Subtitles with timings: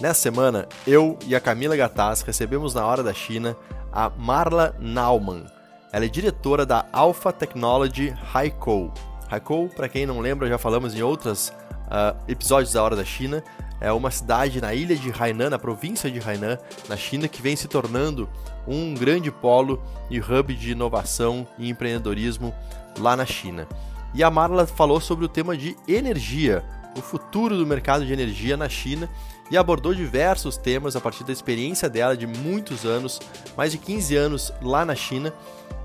[0.00, 3.56] Nessa semana, eu e a Camila Gataz recebemos na Hora da China
[3.92, 5.46] a Marla Naumann.
[5.92, 8.92] Ela é diretora da Alpha Technology Haikou.
[9.30, 11.50] Haikou, para quem não lembra, já falamos em outros
[11.86, 13.42] uh, episódios da Hora da China,
[13.80, 17.54] é uma cidade na ilha de Hainan, na província de Hainan, na China, que vem
[17.54, 18.28] se tornando
[18.66, 19.80] um grande polo
[20.10, 22.52] e hub de inovação e empreendedorismo
[22.98, 23.68] lá na China.
[24.12, 26.64] E a Marla falou sobre o tema de energia,
[26.96, 29.08] o futuro do mercado de energia na China
[29.54, 33.20] e abordou diversos temas a partir da experiência dela de muitos anos,
[33.56, 35.32] mais de 15 anos lá na China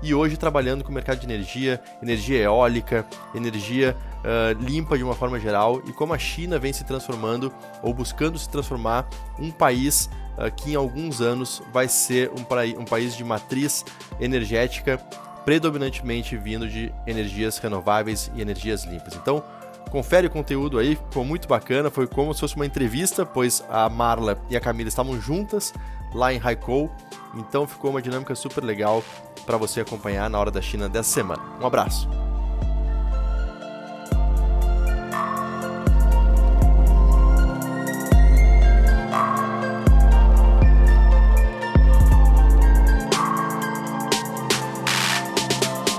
[0.02, 5.14] e hoje trabalhando com o mercado de energia, energia eólica, energia uh, limpa de uma
[5.14, 10.10] forma geral e como a China vem se transformando ou buscando se transformar um país
[10.36, 13.84] uh, que em alguns anos vai ser um, um país de matriz
[14.18, 14.98] energética
[15.44, 19.14] predominantemente vindo de energias renováveis e energias limpas.
[19.14, 19.44] Então,
[19.90, 21.90] Confere o conteúdo aí, ficou muito bacana.
[21.90, 25.74] Foi como se fosse uma entrevista, pois a Marla e a Camila estavam juntas
[26.14, 26.88] lá em Haikou.
[27.34, 29.02] Então ficou uma dinâmica super legal
[29.44, 31.42] para você acompanhar na hora da China dessa semana.
[31.60, 32.08] Um abraço.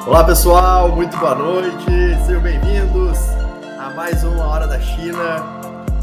[0.08, 1.86] Olá pessoal, muito boa noite,
[2.26, 3.11] sejam bem-vindos
[4.12, 5.40] mais uma Hora da China,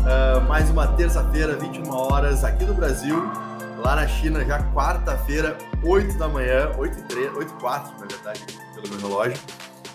[0.01, 3.15] uh, mais uma terça-feira, 21 horas, aqui no Brasil,
[3.85, 8.07] lá na China, já quarta-feira, 8 da manhã, 8 e 3, 8 e 4, na
[8.07, 9.39] verdade, pelo meu relógio.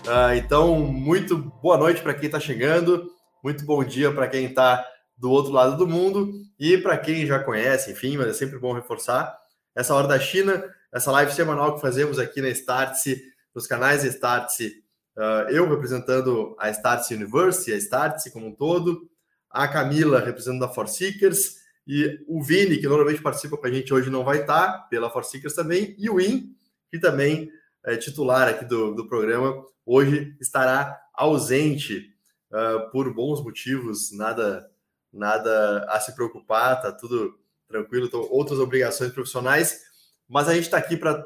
[0.06, 3.10] Uh, então, muito boa noite para quem está chegando,
[3.42, 4.86] muito bom dia para quem está
[5.18, 8.72] do outro lado do mundo e para quem já conhece, enfim, mas é sempre bom
[8.72, 9.36] reforçar.
[9.74, 13.20] Essa Hora da China, essa live semanal que fazemos aqui na Startse,
[13.52, 14.83] nos canais Startse
[15.16, 19.08] Uh, eu representando a Startse University, a Startse como um todo,
[19.48, 24.10] a Camila representando a Forseekers e o Vini, que normalmente participa com a gente hoje,
[24.10, 26.54] não vai estar, pela Forseekers também, e o In,
[26.90, 27.50] que também
[27.84, 32.10] é titular aqui do, do programa, hoje estará ausente
[32.50, 34.68] uh, por bons motivos, nada,
[35.12, 37.38] nada a se preocupar, tá tudo
[37.68, 39.80] tranquilo, então, outras obrigações profissionais,
[40.28, 41.24] mas a gente está aqui para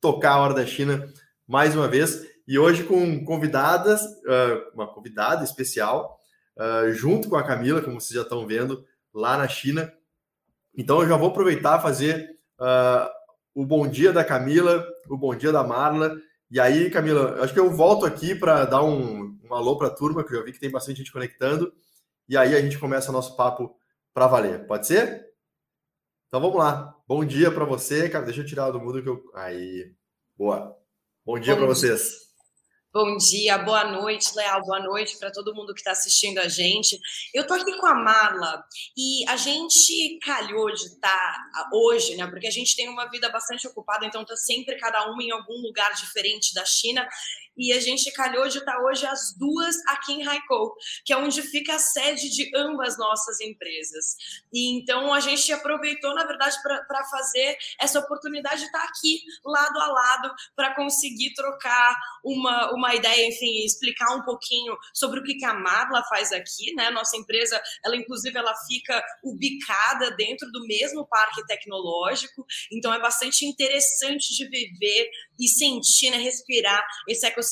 [0.00, 1.08] tocar a Hora da China
[1.46, 2.33] mais uma vez.
[2.46, 4.02] E hoje com convidadas,
[4.74, 6.18] uma convidada especial,
[6.92, 9.92] junto com a Camila, como vocês já estão vendo, lá na China.
[10.76, 12.38] Então eu já vou aproveitar fazer
[13.54, 16.16] o bom dia da Camila, o bom dia da Marla.
[16.50, 19.94] E aí, Camila, acho que eu volto aqui para dar um, um alô para a
[19.94, 21.72] turma, que eu já vi que tem bastante gente conectando.
[22.28, 23.74] E aí a gente começa o nosso papo
[24.12, 24.66] para valer.
[24.66, 25.26] Pode ser?
[26.28, 26.94] Então vamos lá.
[27.06, 28.24] Bom dia para você, cara.
[28.24, 29.22] Deixa eu tirar do mundo que eu.
[29.34, 29.94] Aí,
[30.36, 30.76] boa.
[31.24, 32.23] Bom dia para vocês.
[32.94, 36.96] Bom dia, boa noite, Leal, boa noite para todo mundo que está assistindo a gente.
[37.34, 38.64] Eu estou aqui com a Marla
[38.96, 42.24] e a gente calhou de estar tá hoje, né?
[42.28, 45.60] Porque a gente tem uma vida bastante ocupada, então está sempre cada uma em algum
[45.60, 47.04] lugar diferente da China
[47.56, 51.42] e a gente calhou de estar hoje às duas aqui em Haikou, que é onde
[51.42, 54.16] fica a sede de ambas nossas empresas.
[54.52, 59.78] E então a gente aproveitou, na verdade, para fazer essa oportunidade de estar aqui, lado
[59.78, 65.34] a lado, para conseguir trocar uma, uma ideia, enfim, explicar um pouquinho sobre o que,
[65.34, 66.90] que a Marla faz aqui, né?
[66.90, 73.44] Nossa empresa, ela inclusive ela fica ubicada dentro do mesmo parque tecnológico, então é bastante
[73.44, 77.43] interessante de viver e sentir, né, respirar esse ecossistema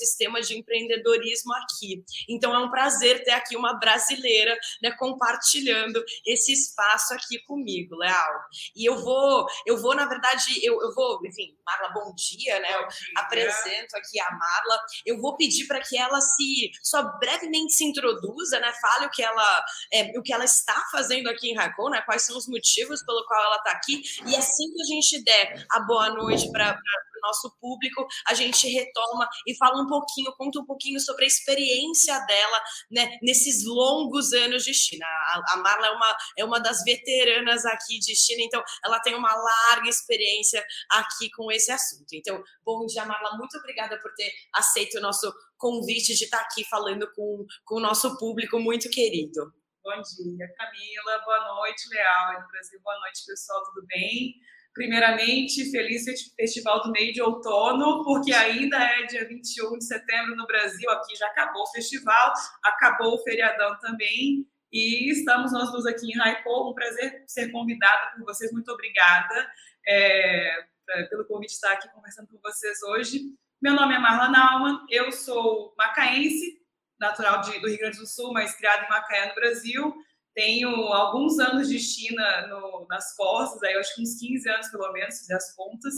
[0.46, 2.04] de empreendedorismo aqui.
[2.28, 8.40] Então é um prazer ter aqui uma brasileira, né, compartilhando esse espaço aqui comigo, Leal.
[8.74, 12.68] E eu vou, eu vou na verdade, eu, eu vou, enfim, Marla, bom dia, né?
[12.74, 12.86] Eu
[13.16, 14.80] apresento aqui a Marla.
[15.06, 18.72] Eu vou pedir para que ela se só brevemente se introduza, né?
[18.80, 22.02] Fale o que ela é, o que ela está fazendo aqui em Racon, né?
[22.02, 24.02] Quais são os motivos pelo qual ela está aqui.
[24.26, 26.78] E assim que a gente der a boa noite para
[27.22, 32.18] nosso público, a gente retoma e fala um pouquinho, conta um pouquinho sobre a experiência
[32.26, 35.06] dela né, nesses longos anos de China.
[35.48, 39.34] A, Marla é uma, é uma das veteranas aqui de China, então ela tem uma
[39.34, 42.12] larga experiência aqui com esse assunto.
[42.12, 46.64] Então, bom dia, Marla, muito obrigada por ter aceito o nosso convite de estar aqui
[46.64, 49.52] falando com, com o nosso público muito querido.
[49.84, 51.18] Bom dia, Camila.
[51.24, 52.80] Boa noite, Leal, do Brasil.
[52.84, 53.64] Boa noite, pessoal.
[53.64, 54.34] Tudo bem?
[54.74, 56.04] Primeiramente, feliz
[56.34, 61.14] Festival do Meio de Outono, porque ainda é dia 21 de setembro no Brasil, aqui
[61.14, 62.32] já acabou o festival,
[62.64, 68.12] acabou o feriadão também, e estamos nós duas aqui em Raipô, um prazer ser convidada
[68.16, 69.52] por vocês, muito obrigada
[69.86, 70.64] é,
[71.10, 73.20] pelo convite de estar aqui conversando com vocês hoje.
[73.60, 76.62] Meu nome é Marla Naumann, eu sou macaense,
[76.98, 79.94] natural de, do Rio Grande do Sul, mas criada em Macaé, no Brasil,
[80.34, 84.92] tenho alguns anos de China no, nas costas, aí acho que uns 15 anos pelo
[84.92, 85.94] menos, fiz as contas.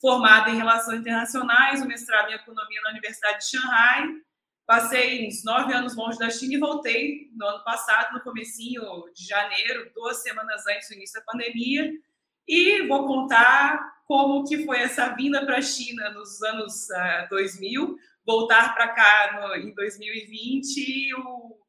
[0.00, 4.08] Formada em Relações Internacionais, mestrado em Economia na Universidade de Shanghai.
[4.66, 8.82] Passei uns nove anos longe da China e voltei no ano passado, no comecinho
[9.14, 11.92] de janeiro, duas semanas antes do início da pandemia.
[12.48, 17.26] E vou contar como que foi essa vinda para a China nos anos uh, ah,
[17.30, 21.63] 2000, voltar para cá no, em 2020 e o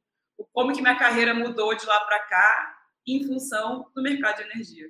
[0.54, 2.76] como que minha carreira mudou de lá para cá
[3.08, 4.88] em função do mercado de energia.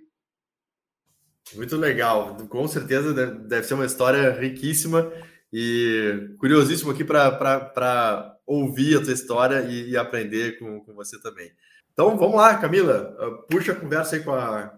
[1.54, 5.12] Muito legal, com certeza deve ser uma história riquíssima
[5.54, 11.52] e curiosíssimo aqui para ouvir a tua história e, e aprender com, com, você também.
[11.94, 14.76] Então vamos lá, Camila, ah, puxa a conversa aí com a,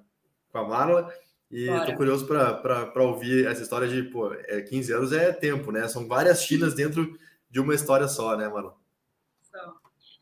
[0.50, 1.14] com a Marla
[1.50, 5.88] e estou curioso para ouvir essa história de pô, é, 15 anos é tempo, né?
[5.88, 7.18] São várias Chinas dentro
[7.50, 8.76] de uma história só, né, Marla?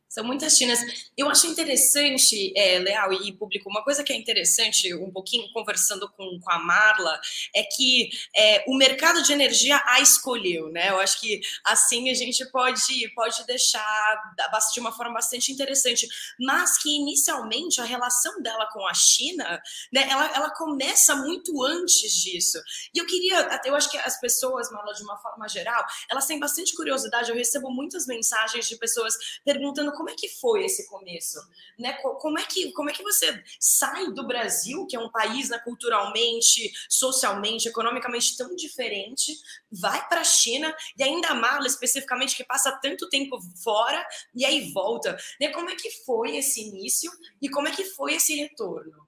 [0.07, 0.80] São muitas chinas.
[1.18, 6.10] Eu acho interessante, é, Leal e público, uma coisa que é interessante, um pouquinho conversando
[6.10, 7.19] com, com a Marla,
[7.54, 10.90] é que é, o mercado de energia a escolheu, né?
[10.90, 14.36] Eu acho que assim a gente pode, pode deixar
[14.74, 16.07] de uma forma bastante interessante,
[16.40, 19.62] mas que inicialmente a relação dela com a China,
[19.92, 22.62] né, ela, ela começa muito antes disso.
[22.94, 26.25] E eu queria, até eu acho que as pessoas, Marla, de uma forma geral, elas
[26.25, 27.30] têm bastante curiosidade.
[27.30, 29.13] Eu recebo muitas mensagens de pessoas
[29.44, 31.39] perguntando como é que foi esse começo?
[31.80, 31.94] Né?
[31.94, 35.59] Como, é que, como é que você sai do Brasil, que é um país né,
[35.59, 39.33] culturalmente, socialmente, economicamente tão diferente,
[39.71, 44.71] vai para a China e ainda a especificamente, que passa tanto tempo fora e aí
[44.71, 45.18] volta?
[45.39, 45.50] Né?
[45.50, 47.12] Como é que foi esse início
[47.42, 49.07] e como é que foi esse retorno?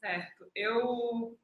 [0.00, 0.50] Certo.
[0.54, 1.38] Eu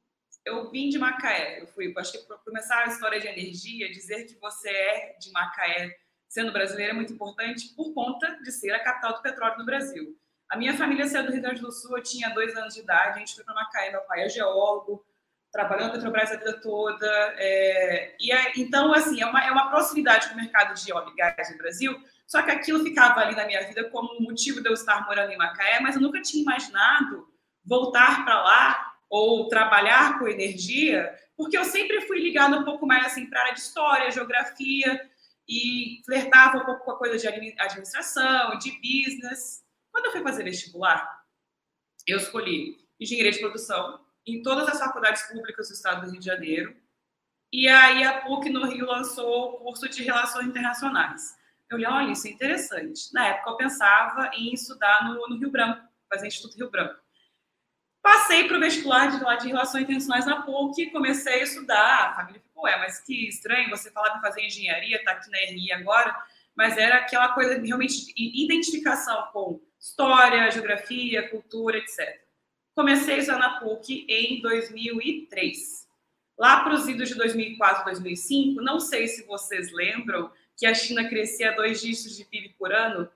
[0.47, 1.61] eu vim de Macaé.
[1.61, 5.29] Eu fui, acho que para começar a história de energia, dizer que você é de
[5.31, 5.93] Macaé
[6.27, 10.15] sendo brasileira é muito importante por conta de ser a capital do petróleo no Brasil.
[10.49, 13.15] A minha família saiu do Rio Grande do Sul, eu tinha dois anos de idade,
[13.15, 15.05] a gente foi para Macaé, meu pai é geólogo,
[15.51, 17.07] trabalhando na Petrobras a vida toda.
[17.37, 21.11] É, e é, então, assim, é uma, é uma proximidade com o mercado de óleo
[21.11, 24.69] e gás no Brasil, só que aquilo ficava ali na minha vida como motivo de
[24.69, 27.27] eu estar morando em Macaé, mas eu nunca tinha imaginado
[27.65, 33.05] voltar para lá ou trabalhar com energia, porque eu sempre fui ligada um pouco mais
[33.05, 35.09] assim para a área de história, geografia,
[35.47, 39.63] e flertava um pouco com a coisa de administração, de business.
[39.91, 41.23] Quando eu fui fazer vestibular,
[42.05, 46.25] eu escolhi engenharia de produção em todas as faculdades públicas do estado do Rio de
[46.25, 46.75] Janeiro.
[47.51, 51.35] E aí a PUC no Rio lançou o curso de Relações Internacionais.
[51.69, 53.13] Eu olhei, olha, isso é interessante.
[53.13, 56.99] Na época eu pensava em estudar no, no Rio Branco, fazer Instituto Rio Branco.
[58.27, 62.09] Passei para o vestibular de, de Relações Internacionais na PUC, comecei a estudar.
[62.09, 65.71] A família ficou, mas que estranho, você falava em fazer engenharia, está aqui na RI
[65.71, 66.13] agora.
[66.53, 72.19] Mas era aquela coisa realmente de identificação com história, geografia, cultura, etc.
[72.75, 75.87] Comecei a estudar na PUC em 2003.
[76.37, 81.07] Lá para os idos de 2004, 2005, não sei se vocês lembram que a China
[81.07, 83.09] crescia dois dígitos de PIB por ano,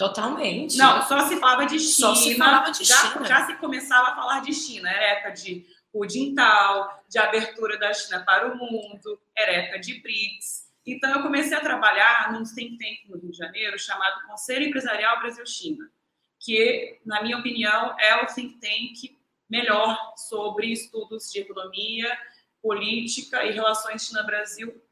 [0.00, 0.78] Totalmente.
[0.78, 2.08] Não, só se falava de China.
[2.08, 3.26] Só se falava de já, China.
[3.26, 4.88] Já se começava a falar de China.
[4.88, 10.00] Era época de Hu Jintao, de abertura da China para o mundo, era época de
[10.00, 10.70] BRICS.
[10.86, 15.20] Então, eu comecei a trabalhar num think tank no Rio de Janeiro chamado Conselho Empresarial
[15.20, 15.90] Brasil-China,
[16.38, 19.18] que, na minha opinião, é o think tank
[19.50, 22.18] melhor sobre estudos de economia,
[22.62, 24.82] política e relações China-Brasil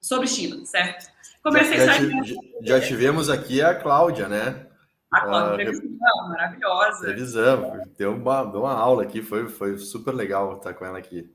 [0.00, 1.12] sobre China, certo?
[1.48, 4.66] Comecei já, já, já tivemos aqui a Cláudia, né?
[5.10, 7.06] A Cláudia uh, maravilhosa.
[7.08, 11.32] Revisamos, deu uma, deu uma aula aqui, foi, foi super legal estar com ela aqui.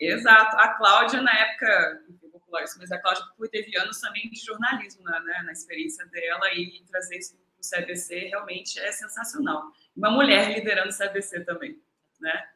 [0.00, 0.56] Exato.
[0.56, 2.00] A Cláudia, na época,
[2.32, 6.52] vou Cláudia, mas a Cláudia teve anos também de jornalismo na, né, na experiência dela
[6.54, 9.64] e trazer isso para o CBC realmente é sensacional.
[9.94, 11.78] Uma mulher liderando o CBC também,
[12.20, 12.46] né?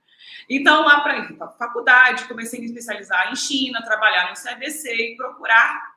[0.49, 5.17] Então, lá para a faculdade, comecei a me especializar em China, trabalhar no CBC e
[5.17, 5.94] procurar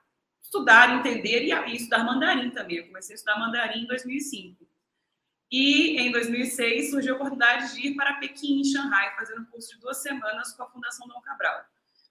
[0.48, 2.78] estudar, entender e, e estudar mandarim também.
[2.78, 4.66] Eu comecei a estudar mandarim em 2005.
[5.52, 9.74] E em 2006 surgiu a oportunidade de ir para Pequim, em Xangai, fazer um curso
[9.76, 11.64] de duas semanas com a Fundação Dom Cabral.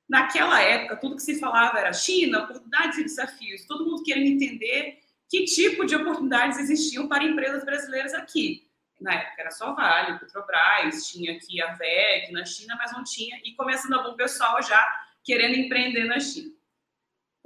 [0.08, 3.66] Naquela época, tudo que se falava era China, oportunidades e desafios.
[3.66, 8.66] Todo mundo querendo entender que tipo de oportunidades existiam para empresas brasileiras aqui.
[9.00, 13.38] Na época era só Vale, Petrobras, tinha aqui a VEG na China, mas não tinha.
[13.44, 14.86] E começando algum pessoal já
[15.24, 16.56] querendo empreender na China.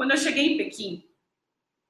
[0.00, 1.06] Quando eu cheguei em Pequim,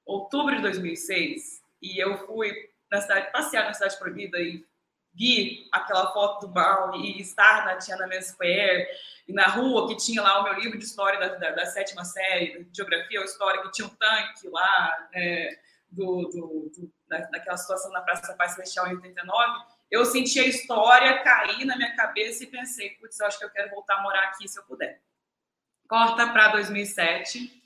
[0.04, 2.52] outubro de 2006, e eu fui
[2.90, 4.66] na cidade, passear na cidade proibida e
[5.14, 8.88] vi aquela foto do Bao e estar na Tiananmen Square
[9.28, 12.04] e na rua que tinha lá o meu livro de história da, da, da sétima
[12.04, 17.58] série, de geografia ou história, que tinha um tanque lá é, do, do, do, daquela
[17.58, 21.94] situação na Praça da Paz Celestial em 89, eu senti a história cair na minha
[21.94, 24.64] cabeça e pensei, putz, eu acho que eu quero voltar a morar aqui se eu
[24.64, 25.00] puder.
[25.86, 27.59] Corta para 2007,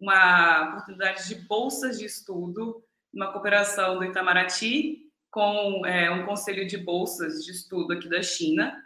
[0.00, 6.78] uma oportunidade de bolsas de estudo, uma cooperação do Itamaraty com é, um conselho de
[6.78, 8.76] bolsas de estudo aqui da China.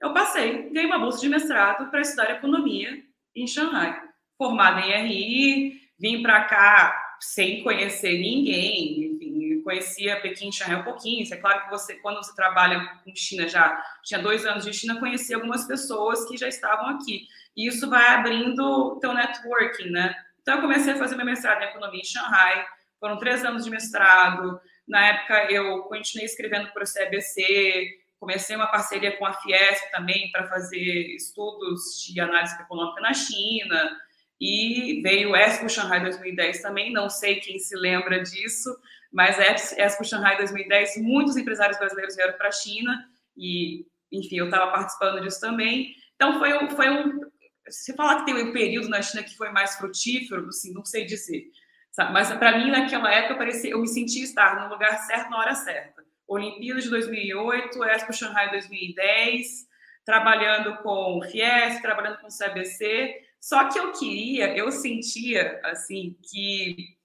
[0.00, 3.02] Eu passei, ganhei uma bolsa de mestrado para estudar economia
[3.34, 4.00] em Xangai.
[4.36, 10.84] Formada em RI, vim para cá sem conhecer ninguém, enfim, conhecia Pequim e Xangai um
[10.84, 11.26] pouquinho.
[11.32, 14.98] É claro que você, quando você trabalha com China já, tinha dois anos de China,
[14.98, 17.26] conhecia algumas pessoas que já estavam aqui.
[17.56, 20.14] E isso vai abrindo teu networking, né?
[20.42, 22.66] Então, eu comecei a fazer meu mestrado em economia em Xangai,
[23.00, 24.60] foram três anos de mestrado.
[24.86, 30.30] Na época, eu continuei escrevendo para o CBC, comecei uma parceria com a Fiesp também
[30.30, 33.96] para fazer estudos de análise econômica na China.
[34.40, 38.76] E veio o Expo Shanghai 2010 também, não sei quem se lembra disso,
[39.12, 43.04] mas Expo Shanghai 2010, muitos empresários brasileiros vieram para a China
[43.36, 45.94] e, enfim, eu estava participando disso também.
[46.16, 47.20] Então, foi foi um,
[47.68, 51.04] se falar que tem um período na China que foi mais frutífero, assim, não sei
[51.04, 51.44] dizer.
[51.90, 52.12] Sabe?
[52.12, 55.54] Mas para mim, naquela época, parecia, eu me sentia estar no lugar certo na hora
[55.54, 56.02] certa.
[56.26, 59.68] Olimpíadas de 2008, Expo Shanghai 2010,
[60.04, 63.14] trabalhando com o FIES, trabalhando com o CBC.
[63.38, 66.96] Só que eu queria, eu sentia, assim, que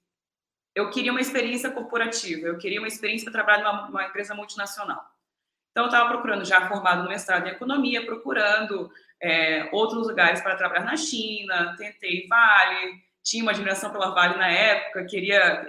[0.74, 5.04] eu queria uma experiência corporativa, eu queria uma experiência para trabalhar numa, numa empresa multinacional.
[5.72, 8.90] Então, eu estava procurando, já formado no mestrado em economia, procurando
[9.22, 14.50] é, outros lugares para trabalhar na China, tentei Vale, tinha uma admiração pela Vale na
[14.50, 15.66] época, queria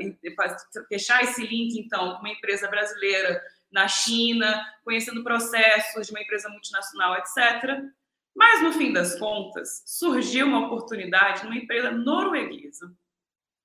[0.89, 6.49] fechar esse link, então, com uma empresa brasileira na China, conhecendo processos de uma empresa
[6.49, 7.83] multinacional, etc.
[8.35, 12.93] Mas, no fim das contas, surgiu uma oportunidade numa empresa norueguesa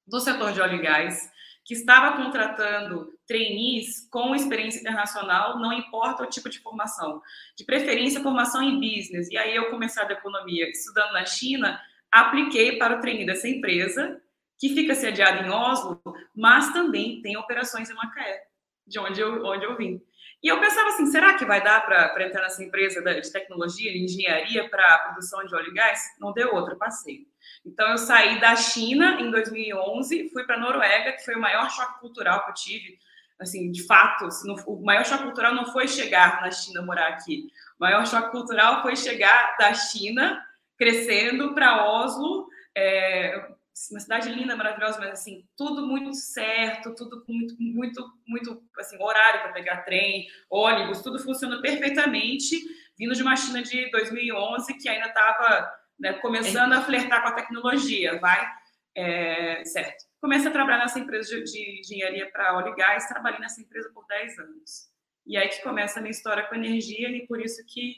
[0.06, 1.32] do setor de óleo e gás,
[1.64, 7.22] que estava contratando trainees com experiência internacional, não importa o tipo de formação,
[7.58, 9.30] de preferência formação em business.
[9.30, 11.80] E aí eu comecei a economia estudando na China,
[12.12, 14.22] apliquei para o trainee dessa empresa,
[14.60, 16.02] que fica sediada em Oslo,
[16.36, 18.44] mas também tem operações em Macaé,
[18.88, 20.02] de onde eu, onde eu vim.
[20.44, 24.04] E eu pensava assim, será que vai dar para entrar nessa empresa de tecnologia, de
[24.04, 26.02] engenharia para produção de óleo e gás?
[26.20, 27.26] Não deu outra, passei.
[27.66, 31.70] Então, eu saí da China em 2011, fui para a Noruega, que foi o maior
[31.72, 33.00] choque cultural que eu tive.
[33.44, 34.28] Assim, de fato,
[34.66, 37.48] o maior choque cultural não foi chegar na China, morar aqui.
[37.80, 40.44] O maior choque cultural foi chegar da China,
[40.78, 43.50] crescendo para Oslo, é,
[43.92, 49.42] uma cidade linda, maravilhosa, mas assim, tudo muito certo, tudo muito, muito, muito, assim, horário
[49.42, 52.60] para pegar trem, ônibus, tudo funciona perfeitamente,
[52.98, 57.34] vindo de uma China de 2011 que ainda estava né, começando a flertar com a
[57.34, 58.48] tecnologia, vai,
[58.96, 60.13] é, certo.
[60.24, 63.92] Comecei a trabalhar nessa empresa de, de engenharia para óleo e gás, trabalhei nessa empresa
[63.94, 64.90] por 10 anos.
[65.28, 67.98] E aí que começa a minha história com energia e por isso que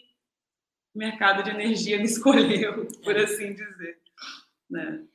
[0.96, 4.02] o mercado de energia me escolheu, por assim dizer.
[4.68, 5.06] Né?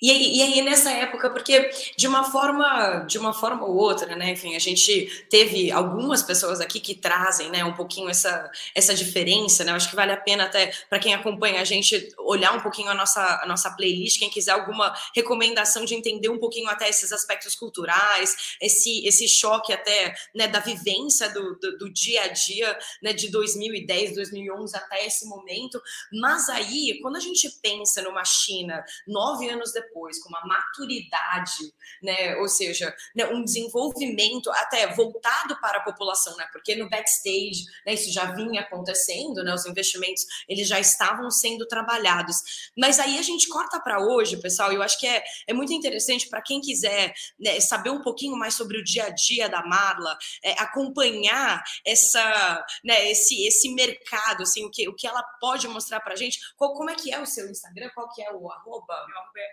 [0.00, 4.14] E aí, e aí, nessa época, porque de uma forma, de uma forma ou outra,
[4.14, 4.30] né?
[4.30, 9.64] Enfim, a gente teve algumas pessoas aqui que trazem, né, um pouquinho essa, essa diferença,
[9.64, 9.72] né?
[9.72, 12.94] Acho que vale a pena até para quem acompanha a gente olhar um pouquinho a
[12.94, 17.56] nossa, a nossa playlist, quem quiser alguma recomendação de entender um pouquinho até esses aspectos
[17.56, 23.12] culturais, esse, esse choque até né, da vivência do, do, do dia a dia, né,
[23.12, 25.80] de 2010, 2011 até esse momento.
[26.12, 31.72] Mas aí, quando a gente pensa numa China nove anos depois depois, com uma maturidade,
[32.02, 32.36] né?
[32.36, 36.46] Ou seja, né, um desenvolvimento até voltado para a população, né?
[36.52, 39.52] Porque no backstage, né, isso já vinha acontecendo, né?
[39.54, 42.70] Os investimentos eles já estavam sendo trabalhados.
[42.76, 45.72] Mas aí a gente corta para hoje, pessoal, e eu acho que é, é muito
[45.72, 49.62] interessante para quem quiser né, saber um pouquinho mais sobre o dia a dia da
[49.64, 55.66] Marla, é, acompanhar essa, né, esse, esse mercado, assim, o que, o que ela pode
[55.68, 56.38] mostrar para a gente.
[56.56, 57.90] Qual, como é que é o seu Instagram?
[57.94, 58.94] Qual que é o arroba?
[59.06, 59.50] Meu arroba é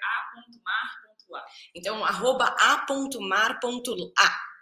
[1.27, 1.45] a.mar.a.
[1.73, 4.54] Então, arroba a.mar.a.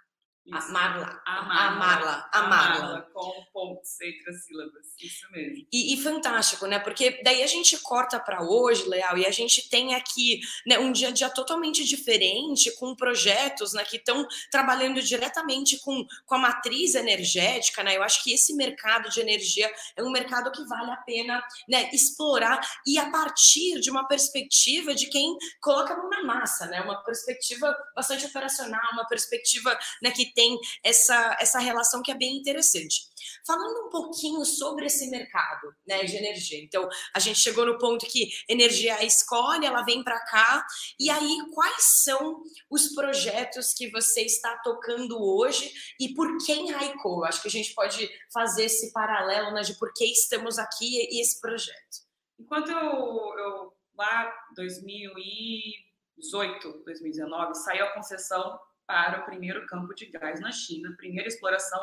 [0.51, 1.21] A Marla.
[1.25, 1.75] A A Marla.
[1.77, 2.29] Marla.
[2.33, 3.01] A Marla.
[3.13, 4.87] Com pontos entre as sílabas.
[5.01, 5.65] Isso mesmo.
[5.71, 6.79] E, e fantástico, né?
[6.79, 10.91] Porque daí a gente corta para hoje, Leal, e a gente tem aqui né, um
[10.91, 16.39] dia a dia totalmente diferente, com projetos né, que estão trabalhando diretamente com, com a
[16.39, 17.95] matriz energética, né?
[17.95, 21.89] Eu acho que esse mercado de energia é um mercado que vale a pena né,
[21.93, 26.81] explorar e a partir de uma perspectiva de quem coloca a mão na massa, né?
[26.81, 32.37] Uma perspectiva bastante operacional, uma perspectiva né, que tem essa, essa relação que é bem
[32.37, 33.13] interessante.
[33.45, 36.63] Falando um pouquinho sobre esse mercado né, de energia.
[36.63, 40.65] Então, a gente chegou no ponto que energia escolhe, ela vem para cá.
[40.99, 46.71] E aí, quais são os projetos que você está tocando hoje e por que em
[46.71, 47.23] Raico?
[47.25, 51.21] Acho que a gente pode fazer esse paralelo né, de por que estamos aqui e
[51.21, 52.03] esse projeto.
[52.39, 60.39] Enquanto eu, eu lá 2018, 2019, saiu a concessão para o primeiro campo de gás
[60.39, 61.79] na China, primeira exploração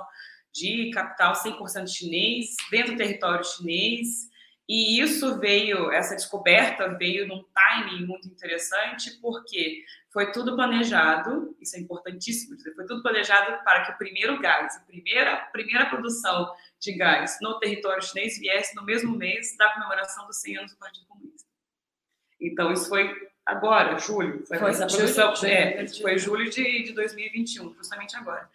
[0.53, 4.29] de capital 100% chinês, dentro do território chinês.
[4.69, 11.77] E isso veio, essa descoberta veio num timing muito interessante, porque foi tudo planejado, isso
[11.77, 15.87] é importantíssimo dizer, foi tudo planejado para que o primeiro gás, a primeira, a primeira
[15.87, 20.73] produção de gás no território chinês viesse no mesmo mês da comemoração dos 100 anos
[20.73, 21.49] do Partido Comunista.
[22.41, 23.13] Então, isso foi
[23.51, 26.03] agora, julho, foi, Foi essa julho, produção, julho, é, julho.
[26.03, 28.49] foi julho de, de 2021, justamente agora.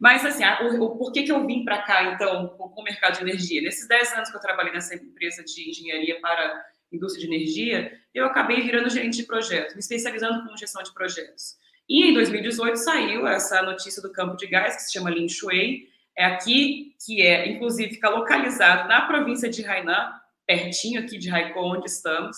[0.00, 2.80] Mas, assim, a- o, o por que, que eu vim para cá, então, com, com
[2.80, 3.60] o mercado de energia?
[3.62, 8.24] Nesses 10 anos que eu trabalhei nessa empresa de engenharia para indústria de energia, eu
[8.26, 11.56] acabei virando gerente de projeto, me especializando com gestão de projetos.
[11.88, 15.88] E em 2018 saiu essa notícia do campo de gás, que se chama Lin Shui,
[16.16, 20.12] é aqui, que é, inclusive, fica localizado na província de Hainan,
[20.46, 22.36] pertinho aqui de Haikou, onde estamos.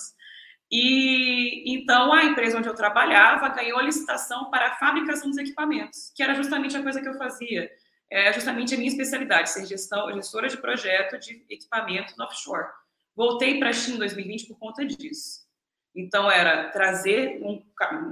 [0.71, 6.13] E então a empresa onde eu trabalhava ganhou a licitação para a fabricação dos equipamentos,
[6.15, 7.71] que era justamente a coisa que eu fazia.
[8.09, 12.69] É justamente a minha especialidade, ser gestão, gestora de projeto de equipamentos no offshore.
[13.17, 15.41] Voltei para a China em 2020 por conta disso.
[15.95, 17.63] Então era trazer um,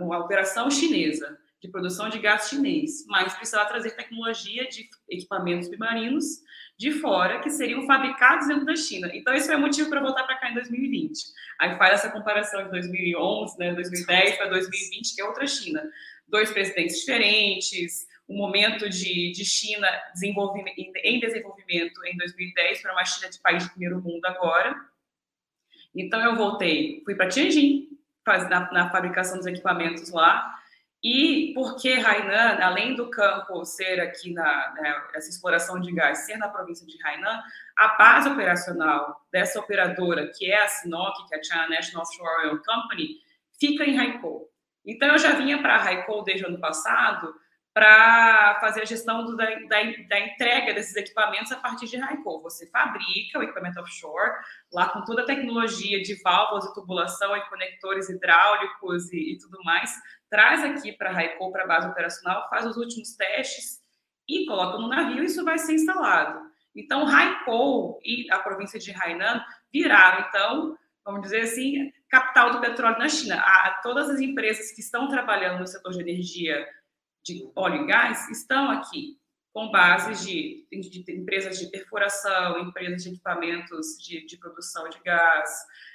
[0.00, 6.40] uma operação chinesa de produção de gás chinês, mas precisava trazer tecnologia de equipamentos submarinos
[6.78, 9.10] de fora que seriam fabricados dentro da China.
[9.12, 11.24] Então esse foi motivo para voltar para cá em 2020.
[11.58, 15.82] Aí faz essa comparação de 2011, né, 2010 para 2020, que é outra China.
[16.28, 23.04] Dois presidentes diferentes, um momento de, de China desenvolvimento, em desenvolvimento em 2010 para uma
[23.04, 24.76] China de país de primeiro mundo agora.
[25.92, 27.88] Então eu voltei, fui para Tianjin,
[28.24, 30.57] na, na fabricação dos equipamentos lá,
[31.02, 36.36] e porque Hainan, além do campo ser aqui na né, essa exploração de gás ser
[36.36, 37.40] na província de Hainan,
[37.76, 42.46] a base operacional dessa operadora, que é a Sinop, que é a China National Offshore
[42.46, 43.16] Oil Company,
[43.60, 44.48] fica em Haikou.
[44.84, 47.32] Então eu já vinha para Haikou desde o ano passado
[47.78, 52.42] para fazer a gestão do, da, da, da, entrega desses equipamentos a partir de Haikou.
[52.42, 54.32] Você fabrica o equipamento offshore,
[54.72, 59.62] lá com toda a tecnologia de válvulas e tubulação e conectores hidráulicos e, e tudo
[59.62, 59.94] mais,
[60.30, 63.80] traz aqui para Haikou, para a base operacional, faz os últimos testes
[64.28, 66.40] e coloca no navio isso vai ser instalado.
[66.76, 72.98] Então, Haikou e a província de Hainan viraram, então, vamos dizer assim, capital do petróleo
[72.98, 73.40] na China.
[73.40, 76.66] A, todas as empresas que estão trabalhando no setor de energia
[77.24, 79.18] de óleo e gás estão aqui,
[79.58, 85.00] com bases de, de, de empresas de perfuração, empresas de equipamentos de, de, produção de
[85.04, 85.50] gás,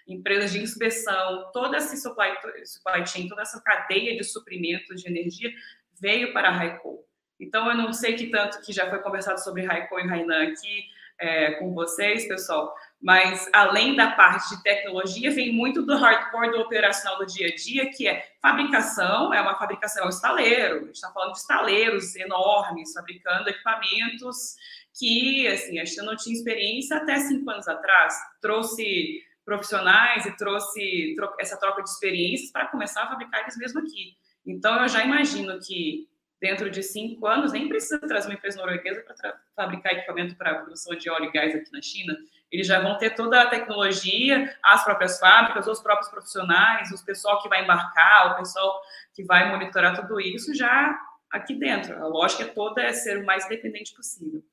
[0.06, 2.32] empresas de inspeção, toda essa supply,
[2.66, 5.50] supply chain, toda essa cadeia de suprimentos de energia
[5.98, 7.08] veio para a Raikou.
[7.40, 10.84] Então, eu não sei que tanto que já foi conversado sobre Raikou e Hainan aqui
[11.18, 16.62] é, com vocês, pessoal, mas além da parte de tecnologia, vem muito do hardcore, do
[16.62, 20.86] operacional do dia a dia, que é fabricação, é uma fabricação, é um estaleiro, a
[20.86, 24.56] gente está falando de estaleiros enormes, fabricando equipamentos
[24.98, 31.14] que, assim, a gente não tinha experiência até cinco anos atrás, trouxe profissionais e trouxe
[31.42, 34.16] essa troca de experiências para começar a fabricar eles mesmo aqui.
[34.46, 36.08] Então, eu já imagino que
[36.44, 40.94] dentro de cinco anos, nem precisa trazer uma empresa norueguesa para fabricar equipamento para produção
[40.94, 42.18] de óleo e gás aqui na China.
[42.54, 47.42] Eles já vão ter toda a tecnologia, as próprias fábricas, os próprios profissionais, o pessoal
[47.42, 48.80] que vai embarcar, o pessoal
[49.12, 50.96] que vai monitorar tudo isso já
[51.34, 51.96] aqui dentro.
[51.98, 54.44] A lógica toda é ser o mais independente possível.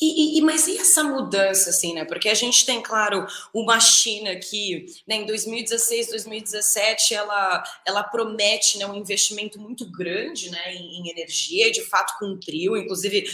[0.00, 2.04] E, e, mas e essa mudança, assim, né?
[2.04, 8.78] Porque a gente tem, claro, uma China que, né, em 2016, 2017, ela, ela promete
[8.78, 13.24] né, um investimento muito grande né, em, em energia, de fato cumpriu, inclusive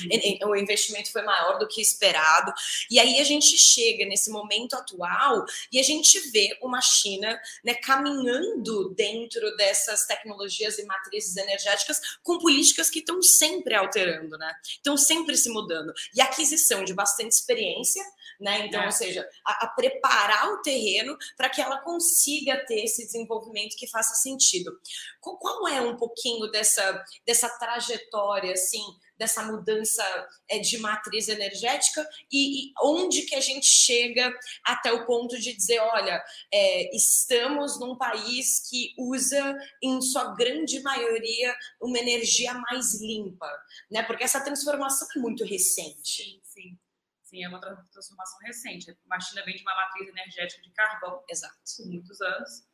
[0.45, 2.53] o investimento foi maior do que esperado.
[2.91, 7.75] E aí a gente chega nesse momento atual e a gente vê uma China né,
[7.75, 14.53] caminhando dentro dessas tecnologias e matrizes energéticas com políticas que estão sempre alterando, né?
[14.65, 15.93] Estão sempre se mudando.
[16.15, 18.03] E aquisição de bastante experiência,
[18.41, 18.67] né?
[18.67, 18.87] Então, é.
[18.87, 23.87] ou seja, a, a preparar o terreno para que ela consiga ter esse desenvolvimento que
[23.87, 24.79] faça sentido.
[25.21, 28.83] Qual, qual é um pouquinho dessa, dessa trajetória, assim,
[29.19, 30.03] dessa mudança
[30.49, 34.33] é, de matriz energética e, e, onde que a gente chega
[34.65, 40.81] até o ponto de dizer, olha, é, estamos num país que usa em sua grande
[40.81, 43.51] maioria uma energia mais limpa,
[43.91, 44.03] né?
[44.03, 46.23] Porque essa transformação é muito recente.
[46.23, 46.79] Sim, sim.
[47.23, 48.97] Sim, é uma transformação recente.
[49.11, 52.65] A China vem de uma matriz energética de carvão, exato, por muitos anos.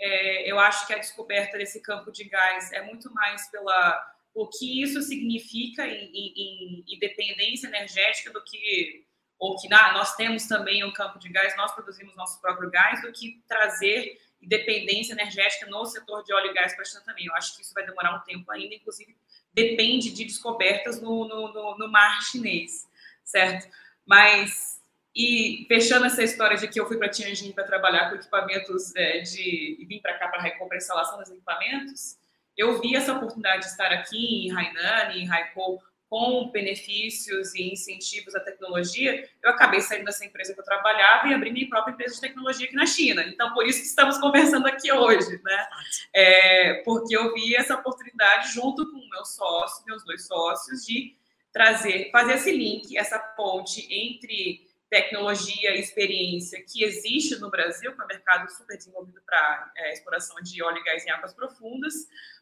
[0.00, 4.48] É, eu acho que a descoberta desse campo de gás é muito mais pela o
[4.48, 9.04] que isso significa em, em, em independência energética do que
[9.38, 13.00] ou que ah, nós temos também um campo de gás, nós produzimos nosso próprio gás,
[13.00, 17.24] do que trazer independência energética no setor de óleo e gás para China também.
[17.24, 19.16] Eu acho que isso vai demorar um tempo ainda, inclusive
[19.52, 22.86] depende de descobertas no, no, no, no mar chinês,
[23.24, 23.66] certo?
[24.06, 24.80] Mas,
[25.16, 29.20] e fechando essa história de que eu fui para Tianjin para trabalhar com equipamentos é,
[29.20, 29.76] de.
[29.80, 32.19] e vim para cá para a instalação dos equipamentos,
[32.56, 38.34] eu vi essa oportunidade de estar aqui em Hainan, em Haikou, com benefícios e incentivos
[38.34, 42.16] à tecnologia, eu acabei saindo dessa empresa que eu trabalhava e abri minha própria empresa
[42.16, 43.22] de tecnologia aqui na China.
[43.22, 45.68] Então, por isso que estamos conversando aqui hoje, né?
[46.12, 51.14] É, porque eu vi essa oportunidade junto com meus sócios, meus dois sócios, de
[51.52, 58.00] trazer, fazer esse link, essa ponte entre tecnologia e experiência que existe no Brasil, que
[58.00, 61.94] é um mercado super desenvolvido para é, exploração de óleo e gás em águas profundas,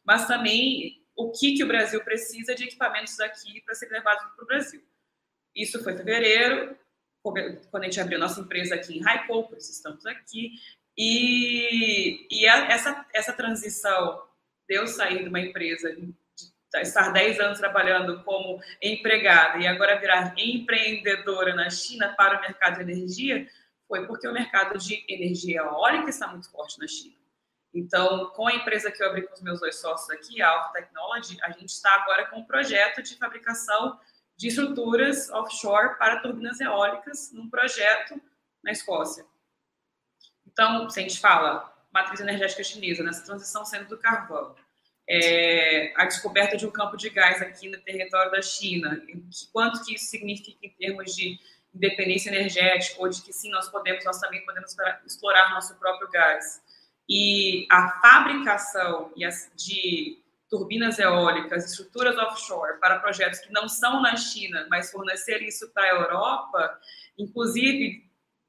[0.03, 4.45] mas também o que, que o Brasil precisa de equipamentos daqui para ser levado para
[4.45, 4.83] o Brasil.
[5.55, 6.79] Isso foi em fevereiro,
[7.23, 10.53] quando a gente abriu nossa empresa aqui em Raikou, por isso estamos aqui,
[10.97, 14.27] e, e a, essa, essa transição
[14.67, 15.95] de eu sair de uma empresa
[16.77, 22.77] estar 10 anos trabalhando como empregada e agora virar empreendedora na China para o mercado
[22.77, 23.49] de energia,
[23.87, 27.17] foi porque o mercado de energia eólica está muito forte na China.
[27.73, 30.73] Então, com a empresa que eu abri com os meus dois sócios aqui, a Alpha
[30.73, 33.99] Technology, a gente está agora com um projeto de fabricação
[34.37, 38.21] de estruturas offshore para turbinas eólicas num projeto
[38.63, 39.25] na Escócia.
[40.47, 44.55] Então, se a gente fala matriz energética chinesa, nessa transição sendo do carvão,
[45.09, 49.03] é, a descoberta de um campo de gás aqui no território da China,
[49.53, 51.39] quanto que isso significa em termos de
[51.75, 54.75] independência energética, ou de que sim, nós podemos, nós também podemos
[55.07, 56.63] explorar nosso próprio gás.
[57.09, 59.13] E a fabricação
[59.57, 65.71] de turbinas eólicas, estruturas offshore para projetos que não são na China, mas fornecer isso
[65.73, 66.79] para a Europa,
[67.19, 68.05] inclusive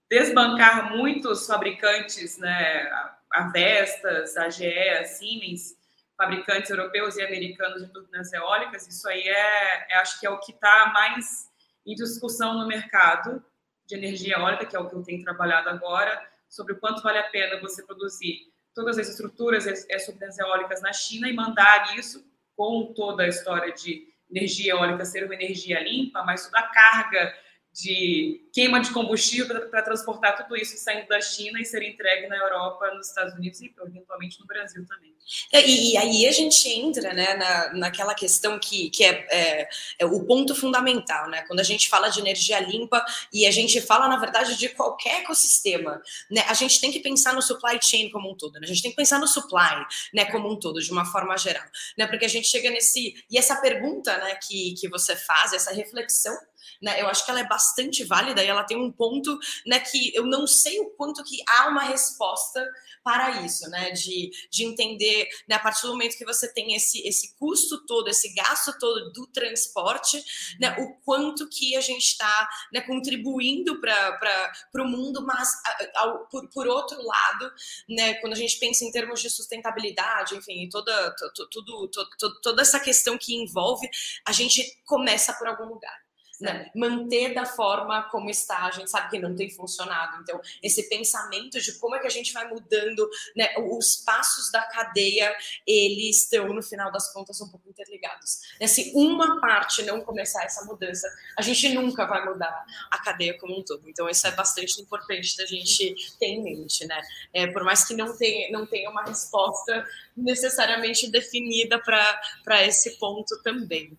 [0.10, 2.90] desbancar muitos fabricantes, né,
[3.32, 5.79] a Vestas, a GE, a Siemens,
[6.20, 10.38] fabricantes europeus e americanos de turbinas eólicas, isso aí é, é acho que é o
[10.38, 11.50] que está mais
[11.88, 13.42] em discussão no mercado
[13.88, 17.20] de energia eólica, que é o que eu tenho trabalhado agora, sobre o quanto vale
[17.20, 22.22] a pena você produzir todas as estruturas as turbinas eólicas na China e mandar isso
[22.54, 27.34] com toda a história de energia eólica ser uma energia limpa, mas toda a carga
[27.82, 32.38] de queima de combustível para transportar tudo isso saindo da China e ser entregue na
[32.38, 35.14] Europa, nos Estados Unidos e eventualmente no Brasil também.
[35.52, 39.70] É, e, e aí a gente entra né, na, naquela questão que, que é, é,
[40.00, 41.44] é, o ponto fundamental, né?
[41.44, 45.22] Quando a gente fala de energia limpa e a gente fala, na verdade, de qualquer
[45.22, 46.44] ecossistema, né?
[46.48, 48.62] A gente tem que pensar no supply chain como um todo, né?
[48.64, 51.66] A gente tem que pensar no supply, né, como um todo, de uma forma geral,
[51.98, 52.08] né?
[52.08, 53.24] Porque a gente chega nesse...
[53.30, 56.36] E essa pergunta, né, que, que você faz, essa reflexão,
[56.82, 57.02] Né?
[57.02, 60.26] Eu acho que ela é bastante válida e ela tem um ponto né, que eu
[60.26, 62.66] não sei o quanto que há uma resposta
[63.04, 63.92] para isso, né?
[63.92, 68.08] De, de entender, né, a partir do momento que você tem esse, esse custo todo,
[68.08, 70.24] esse gasto todo do transporte,
[70.60, 75.50] né, o quanto que a gente está né, contribuindo para o mundo, mas
[75.96, 77.52] ao, por, por outro lado,
[77.90, 81.16] né, quando a gente pensa em termos de sustentabilidade, enfim, toda,
[81.52, 83.90] tudo, tudo, toda essa questão que envolve,
[84.26, 86.09] a gente começa por algum lugar
[86.40, 86.72] né?
[86.76, 90.22] manter da forma como está, a gente sabe que não tem funcionado.
[90.22, 93.50] Então, esse pensamento de como é que a gente vai mudando, né?
[93.58, 95.36] os passos da cadeia,
[95.68, 98.42] eles estão, no final das contas, um pouco interligados.
[98.60, 98.68] Né?
[98.68, 103.60] Se uma parte não começar essa mudança, a gente nunca vai mudar a cadeia como
[103.60, 103.90] um todo.
[103.90, 107.02] Então, isso é bastante importante da gente ter em mente, né?
[107.34, 113.42] É, por mais que não tenha, não tenha uma resposta necessariamente definida para esse ponto
[113.44, 113.98] também.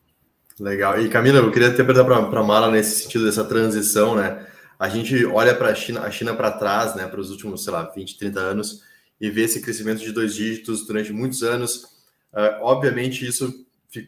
[0.61, 1.01] Legal.
[1.01, 4.47] E Camila, eu queria até perguntar para a Mara nesse sentido dessa transição, né?
[4.79, 7.73] A gente olha para a China, a China para trás, né, para os últimos, sei
[7.73, 8.83] lá, 20, 30 anos
[9.19, 11.85] e vê esse crescimento de dois dígitos durante muitos anos.
[12.33, 13.67] Uh, obviamente isso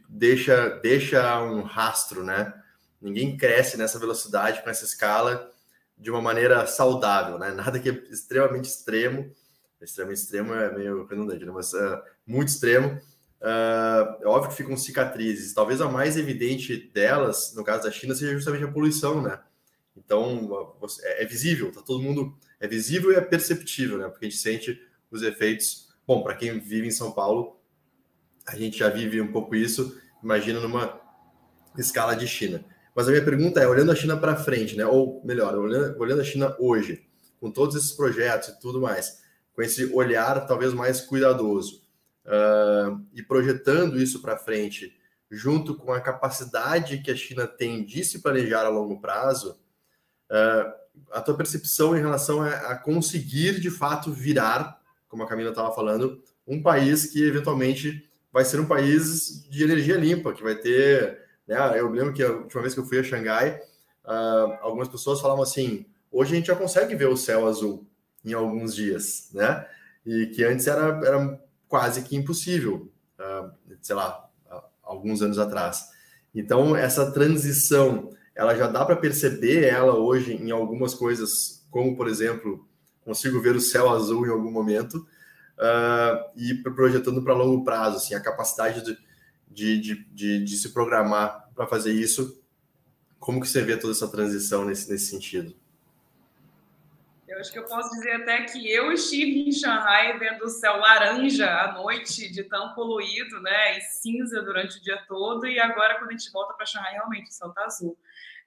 [0.08, 2.52] deixa deixa um rastro, né?
[3.00, 5.50] Ninguém cresce nessa velocidade, com essa escala
[5.96, 7.52] de uma maneira saudável, né?
[7.52, 9.34] Nada que é extremamente extremo,
[9.80, 11.52] extremamente extremo é meio redundante, né?
[11.52, 13.00] mas uh, muito extremo
[13.42, 15.52] Uh, é óbvio que ficam cicatrizes.
[15.52, 19.40] Talvez a mais evidente delas, no caso da China, seja justamente a poluição, né?
[19.96, 22.38] Então, é, é visível, tá todo mundo.
[22.60, 24.08] É visível e é perceptível, né?
[24.08, 25.88] Porque a gente sente os efeitos.
[26.06, 27.60] Bom, para quem vive em São Paulo,
[28.46, 31.00] a gente já vive um pouco isso, imagina numa
[31.76, 32.64] escala de China.
[32.94, 34.86] Mas a minha pergunta é, olhando a China para frente, né?
[34.86, 37.04] Ou melhor, olhando, olhando a China hoje,
[37.40, 39.20] com todos esses projetos e tudo mais,
[39.52, 41.81] com esse olhar talvez mais cuidadoso,
[42.26, 44.96] uh, e projetando isso para frente,
[45.30, 49.58] junto com a capacidade que a China tem de se planejar a longo prazo,
[50.30, 50.72] uh,
[51.10, 55.74] a tua percepção em relação a, a, conseguir de fato virar, como a Camila estava
[55.74, 61.22] falando, um país que eventualmente vai ser um país de energia limpa, que vai ter.
[61.46, 63.60] Né, eu lembro que a última vez que eu fui a Xangai,
[64.04, 67.86] uh, algumas pessoas falavam assim: hoje a gente já consegue ver o céu azul
[68.24, 69.66] em alguns dias, né?
[70.04, 71.40] E que antes era, era
[71.72, 74.28] quase que impossível, uh, sei lá,
[74.82, 75.88] alguns anos atrás.
[76.34, 82.08] Então, essa transição, ela já dá para perceber ela hoje em algumas coisas, como, por
[82.08, 82.68] exemplo,
[83.02, 88.12] consigo ver o céu azul em algum momento, uh, e projetando para longo prazo, assim,
[88.12, 88.98] a capacidade de,
[89.50, 92.38] de, de, de, de se programar para fazer isso.
[93.18, 95.54] Como que você vê toda essa transição nesse, nesse sentido?
[97.32, 100.76] Eu acho que eu posso dizer até que eu estive em Xangai vendo o céu
[100.76, 105.98] laranja à noite, de tão poluído, né, e cinza durante o dia todo, e agora,
[105.98, 107.98] quando a gente volta para Xangai, realmente o céu está azul.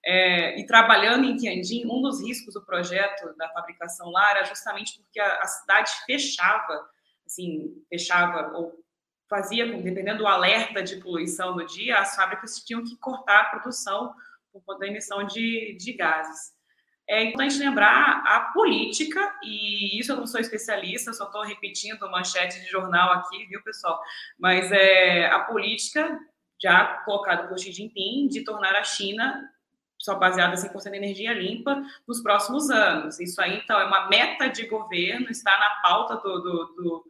[0.05, 4.99] É, e trabalhando em Tianjin, um dos riscos do projeto da fabricação lá era justamente
[4.99, 6.87] porque a, a cidade fechava,
[7.25, 8.85] assim, fechava ou
[9.27, 14.13] fazia, dependendo do alerta de poluição do dia, as fábricas tinham que cortar a produção
[14.53, 16.54] por conta da emissão de, de gases.
[17.07, 22.59] É importante lembrar a política, e isso eu não sou especialista, só estou repetindo manchete
[22.61, 24.01] de jornal aqui, viu, pessoal?
[24.39, 26.19] Mas é a política
[26.61, 29.51] já colocada por Xi Jinping de tornar a China
[29.99, 33.19] só baseada 100% em energia limpa nos próximos anos.
[33.19, 37.05] Isso aí, então, é uma meta de governo, está na pauta do, do, do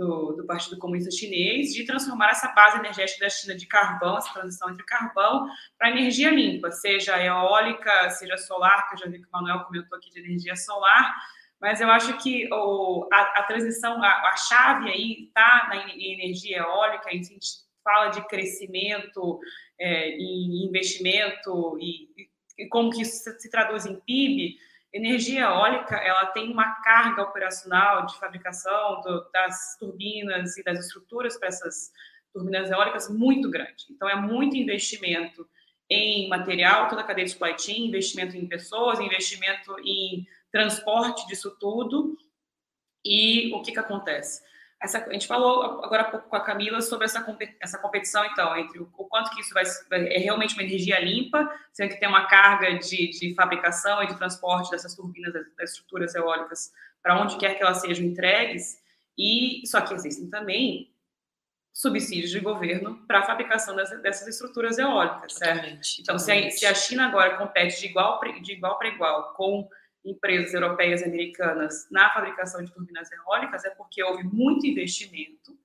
[0.00, 4.32] do, do, Partido Comunista Chinês de transformar essa base energética da China de carvão, essa
[4.32, 5.46] transição entre carvão,
[5.78, 9.98] para energia limpa, seja eólica, seja solar, que eu já vi que o Manuel comentou
[9.98, 11.14] aqui de energia solar,
[11.60, 16.60] mas eu acho que o, a, a, transição, a, a, chave aí está na energia
[16.60, 17.38] eólica, a gente
[17.84, 19.38] fala de crescimento
[19.78, 22.08] é, e investimento e,
[22.58, 24.56] e como que isso se traduz em PIB,
[24.92, 31.38] Energia eólica, ela tem uma carga operacional de fabricação do, das turbinas e das estruturas
[31.38, 31.92] para essas
[32.32, 33.86] turbinas eólicas muito grande.
[33.90, 35.48] Então, é muito investimento
[35.88, 41.56] em material, toda a cadeia de supply chain, investimento em pessoas, investimento em transporte disso
[41.58, 42.16] tudo.
[43.04, 44.42] E o que, que acontece?
[44.82, 47.24] Essa, a gente falou agora há pouco com a Camila sobre essa,
[47.60, 49.64] essa competição, então, entre o, o quanto que isso vai,
[50.06, 54.16] é realmente uma energia limpa, sendo que tem uma carga de, de fabricação e de
[54.16, 58.78] transporte dessas turbinas, das, das estruturas eólicas, para onde quer que elas sejam entregues,
[59.18, 60.90] e só que existem também
[61.72, 65.78] subsídios de governo para a fabricação dessas, dessas estruturas eólicas, certo?
[66.00, 69.68] Então, se a, se a China agora compete de igual, de igual para igual com
[70.04, 75.58] empresas europeias e americanas na fabricação de turbinas eólicas é porque houve muito investimento.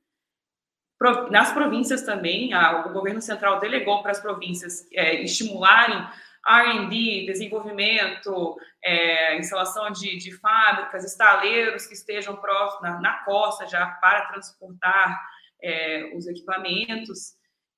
[1.29, 6.07] Nas províncias também, a, o governo central delegou para as províncias é, estimularem
[6.47, 13.85] R&D, desenvolvimento, é, instalação de, de, fábricas, estaleiros que estejam próximos na, na costa já
[13.85, 15.21] para transportar
[15.61, 17.33] é, os equipamentos.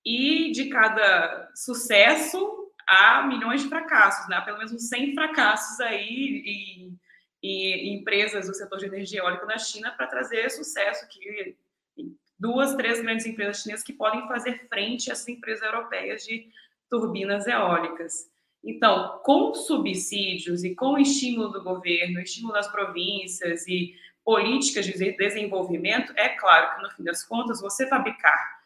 [0.05, 4.39] E de cada sucesso há milhões de fracassos, né?
[4.41, 6.99] pelo menos 100 fracassos aí em,
[7.43, 11.55] em empresas do setor de energia eólica na China para trazer sucesso que
[12.39, 16.49] duas, três grandes empresas chinesas que podem fazer frente às empresas europeias de
[16.89, 18.29] turbinas eólicas.
[18.63, 26.13] Então, com subsídios e com estímulo do governo, estímulo das províncias e políticas de desenvolvimento,
[26.15, 28.57] é claro que no fim das contas, você fabricar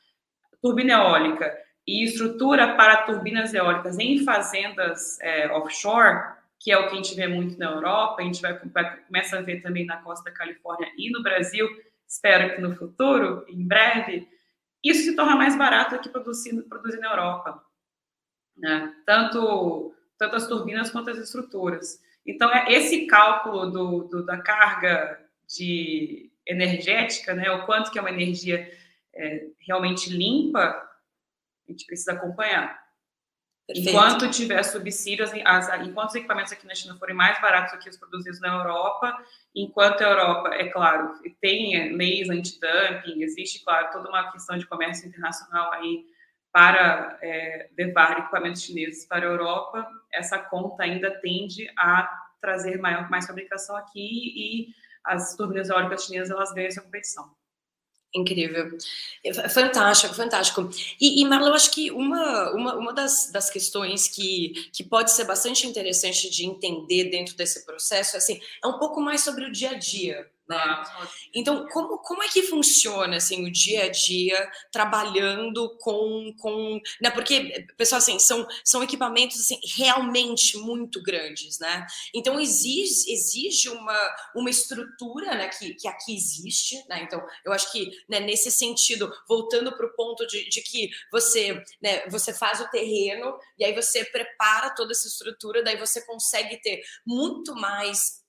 [0.62, 1.56] turbina eólica
[1.92, 7.16] e estrutura para turbinas eólicas em fazendas é, offshore, que é o que a gente
[7.16, 10.38] vê muito na Europa, a gente vai, vai começa a ver também na costa da
[10.38, 11.68] Califórnia e no Brasil,
[12.08, 14.26] espero que no futuro, em breve,
[14.82, 17.62] isso se torna mais barato do que produzir, produzir na Europa.
[18.56, 18.96] Né?
[19.06, 22.02] Tanto, tanto as turbinas quanto as estruturas.
[22.26, 28.02] Então, é esse cálculo do, do, da carga de energética, né, o quanto que é
[28.02, 28.72] uma energia
[29.14, 30.90] é, realmente limpa,
[31.68, 32.82] a gente precisa acompanhar.
[33.68, 33.90] Perfeito.
[33.90, 37.90] Enquanto tiver subsídios, as, enquanto os equipamentos aqui na China forem mais baratos do que
[37.90, 39.18] os produzidos na Europa,
[39.56, 45.08] enquanto a Europa, é claro, tem leis anti-dumping, existe, claro, toda uma questão de comércio
[45.08, 46.06] internacional aí
[46.52, 52.10] para é, levar equipamentos chineses para a Europa, essa conta ainda tende a
[52.42, 54.68] trazer maior, mais fabricação aqui e
[55.06, 57.32] as turbinas eólicas chinesas elas ganham essa competição.
[58.14, 58.78] Incrível.
[59.54, 60.70] Fantástico, fantástico.
[61.00, 65.12] E, e Marla, eu acho que uma, uma, uma das, das questões que, que pode
[65.12, 69.52] ser bastante interessante de entender dentro desse processo assim, é um pouco mais sobre o
[69.52, 70.58] dia a dia né?
[70.58, 76.34] Ah, então, como, como é que funciona assim, o dia a dia trabalhando com.
[76.38, 77.10] com né?
[77.10, 81.58] Porque, pessoal, assim, são, são equipamentos assim, realmente muito grandes.
[81.60, 81.88] Né?
[82.14, 86.76] Então, exige, exige uma, uma estrutura né, que, que aqui existe.
[86.90, 87.04] Né?
[87.04, 91.64] Então, eu acho que né, nesse sentido, voltando para o ponto de, de que você,
[91.82, 96.58] né, você faz o terreno e aí você prepara toda essa estrutura, daí você consegue
[96.62, 98.21] ter muito mais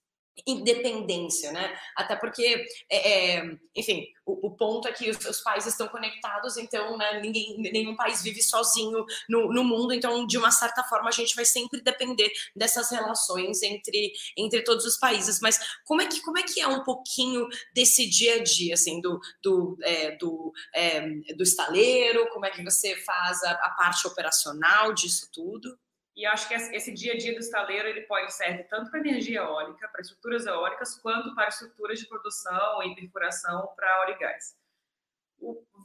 [0.46, 1.76] independência, né?
[1.96, 6.56] Até porque, é, é, enfim, o, o, ponto é que os, os países estão conectados,
[6.56, 11.08] então, né, ninguém, nenhum país vive sozinho no, no, mundo, então, de uma certa forma,
[11.08, 15.40] a gente vai sempre depender dessas relações entre, entre todos os países.
[15.40, 19.00] Mas como é que como é que é um pouquinho desse dia a dia, assim,
[19.00, 21.00] do do, é, do, é,
[21.36, 22.28] do estaleiro?
[22.30, 25.78] Como é que você faz a, a parte operacional disso tudo?
[26.14, 29.40] E acho que esse dia a dia do estaleiro ele pode servir tanto para energia
[29.40, 34.56] eólica, para estruturas eólicas, quanto para estruturas de produção e perfuração para óleo e gás.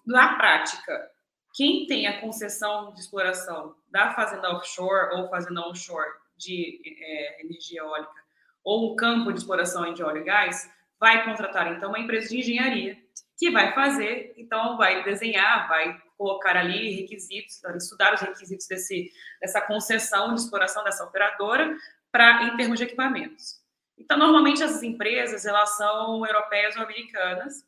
[0.06, 1.10] Na prática,
[1.54, 7.82] quem tem a concessão de exploração da fazenda offshore ou fazenda onshore de é, energia
[7.82, 8.28] eólica
[8.64, 12.40] ou um campo de exploração de óleo e gás vai contratar então uma empresa de
[12.40, 12.98] engenharia
[13.38, 19.62] que vai fazer, então vai desenhar, vai colocar ali requisitos, estudar os requisitos desse, dessa
[19.62, 21.78] concessão de exploração dessa operadora
[22.12, 23.62] para em termos de equipamentos.
[23.98, 27.66] Então, normalmente essas empresas elas são europeias ou americanas,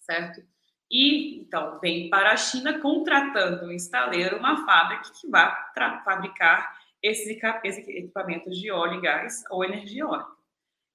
[0.00, 0.42] certo?
[0.90, 7.28] E então vem para a China contratando um estaleiro, uma fábrica que vai fabricar esses,
[7.28, 10.32] equipamentos de óleo e gás ou energia eólica.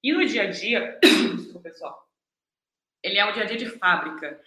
[0.04, 1.00] E no dia a dia,
[1.64, 2.08] pessoal,
[3.02, 4.40] ele é o dia a dia de fábrica.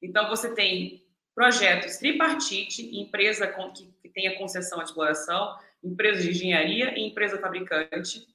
[0.00, 1.01] Então você tem
[1.34, 7.38] projetos tripartite, empresa com, que, que tenha concessão de exploração, empresa de engenharia e empresa
[7.38, 8.26] fabricante.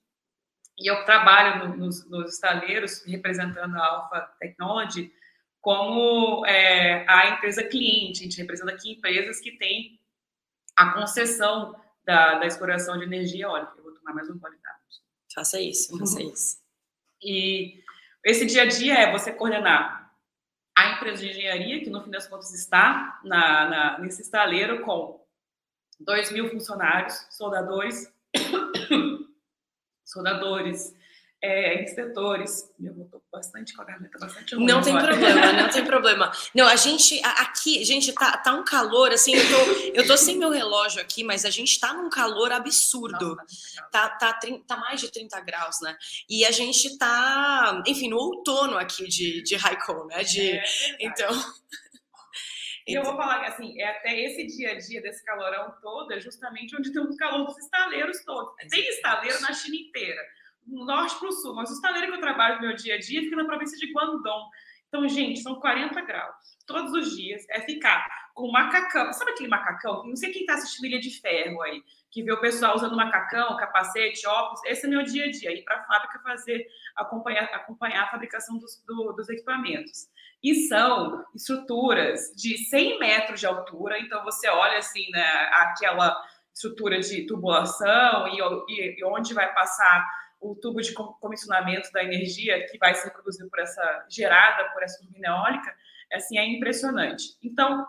[0.79, 5.11] E eu trabalho no, nos, nos estaleiros, representando a Alpha Technology,
[5.61, 8.21] como é, a empresa cliente.
[8.21, 9.99] A gente representa aqui empresas que têm
[10.75, 13.73] a concessão da, da exploração de energia eólica.
[13.77, 14.57] Eu vou tomar mais um gole
[15.33, 16.57] Faça isso, faça isso.
[17.21, 17.83] E
[18.25, 20.06] esse dia a dia é você coordenar
[20.77, 25.19] a empresa de engenharia, que no fim das contas está na, na nesse estaleiro com
[25.99, 28.13] 2 mil funcionários, soldadores,
[30.05, 30.95] soldadores,
[31.41, 32.73] é, inspetores.
[32.79, 35.13] Eu estou bastante com a garganta bastante ruim Não tem agora.
[35.13, 36.31] problema, não tem problema.
[36.53, 40.37] Não, a gente, aqui, gente, tá, tá um calor, assim, eu tô, eu tô sem
[40.37, 43.35] meu relógio aqui, mas a gente tá num calor absurdo.
[43.35, 45.95] Nossa, tá, tá, tá mais de 30 graus, né?
[46.29, 50.23] E a gente tá, enfim, no outono aqui de, de Raikkonen, né?
[50.23, 50.63] De, é,
[50.99, 51.29] então...
[52.87, 56.13] E eu vou falar que, assim, é até esse dia a dia desse calorão todo,
[56.13, 58.55] é justamente onde tem o calor dos estaleiros todos.
[58.69, 60.21] Tem estaleiro na China inteira
[60.67, 62.99] do norte para o sul, mas o estaleiro que eu trabalho no meu dia a
[62.99, 64.49] dia fica na província de Guangdong.
[64.87, 67.45] Então, gente, são 40 graus todos os dias.
[67.49, 69.11] É ficar com macacão.
[69.11, 70.05] Sabe aquele macacão?
[70.05, 73.57] Não sei quem está assistindo Ilha de Ferro aí, que vê o pessoal usando macacão,
[73.57, 74.63] capacete, óculos.
[74.65, 75.51] Esse é meu dia a dia.
[75.51, 80.07] Ir para a fábrica fazer, acompanhar, acompanhar a fabricação dos, do, dos equipamentos.
[80.43, 83.99] E são estruturas de 100 metros de altura.
[83.99, 86.15] Então, você olha assim, né, aquela
[86.53, 88.39] estrutura de tubulação e,
[88.69, 90.05] e, e onde vai passar
[90.39, 94.99] o tubo de comissionamento da energia que vai ser produzido por essa gerada por essa
[94.99, 95.75] turbina eólica,
[96.13, 97.37] assim é impressionante.
[97.43, 97.85] Então,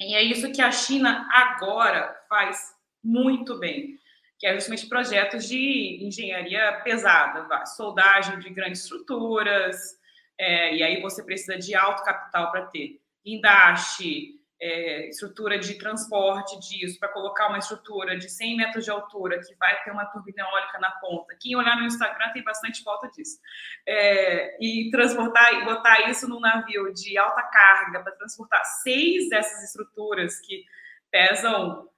[0.00, 3.98] e é isso que a China agora faz muito bem,
[4.38, 9.98] que é justamente projetos de engenharia pesada, soldagem de grandes estruturas,
[10.38, 16.58] é, e aí você precisa de alto capital para ter guindaste, é, estrutura de transporte
[16.60, 20.42] disso, para colocar uma estrutura de 100 metros de altura que vai ter uma turbina
[20.42, 21.36] eólica na ponta.
[21.38, 23.38] Quem olhar no Instagram tem bastante foto disso.
[23.86, 29.62] É, e transportar e botar isso num navio de alta carga para transportar seis dessas
[29.64, 30.64] estruturas que
[31.10, 31.88] pesam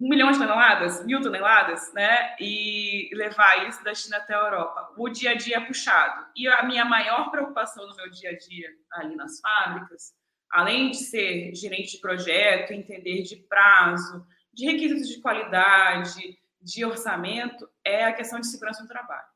[0.00, 2.34] um milhão de toneladas, mil toneladas, né?
[2.40, 4.94] E levar isso da China até a Europa.
[4.96, 6.26] O dia a dia é puxado.
[6.34, 10.14] E a minha maior preocupação no meu dia a dia ali nas fábricas
[10.50, 17.68] além de ser gerente de projeto, entender de prazo, de requisitos de qualidade, de orçamento,
[17.84, 19.28] é a questão de segurança no trabalho.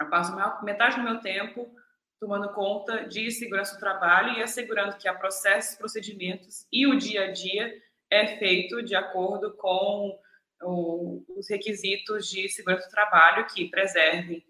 [0.00, 0.34] Eu passo
[0.64, 1.74] metade do meu tempo
[2.18, 7.24] tomando conta de segurança do trabalho e assegurando que há processos, procedimentos e o dia
[7.24, 7.72] a dia
[8.10, 10.18] é feito de acordo com
[10.62, 14.44] os requisitos de segurança do trabalho que preservem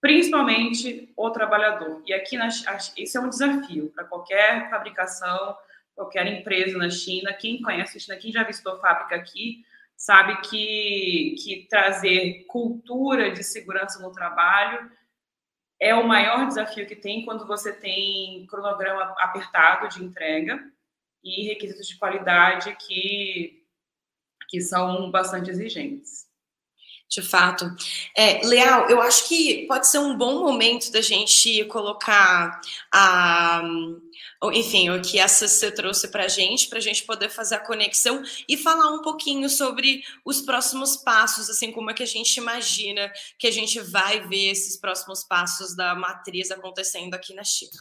[0.00, 2.02] principalmente o trabalhador.
[2.06, 2.48] E aqui, na,
[2.96, 5.56] isso é um desafio para qualquer fabricação,
[5.94, 7.32] qualquer empresa na China.
[7.32, 9.64] Quem conhece a China, quem já visitou fábrica aqui,
[9.96, 14.90] sabe que, que trazer cultura de segurança no trabalho
[15.80, 20.60] é o maior desafio que tem quando você tem cronograma apertado de entrega
[21.22, 23.64] e requisitos de qualidade que,
[24.48, 26.27] que são bastante exigentes.
[27.08, 27.74] De fato.
[28.14, 32.60] É, Leal, eu acho que pode ser um bom momento da gente colocar
[32.92, 33.62] a.
[34.52, 37.60] Enfim, o que a CC trouxe para a gente, para a gente poder fazer a
[37.60, 42.36] conexão e falar um pouquinho sobre os próximos passos, assim, como é que a gente
[42.36, 47.72] imagina que a gente vai ver esses próximos passos da matriz acontecendo aqui na China.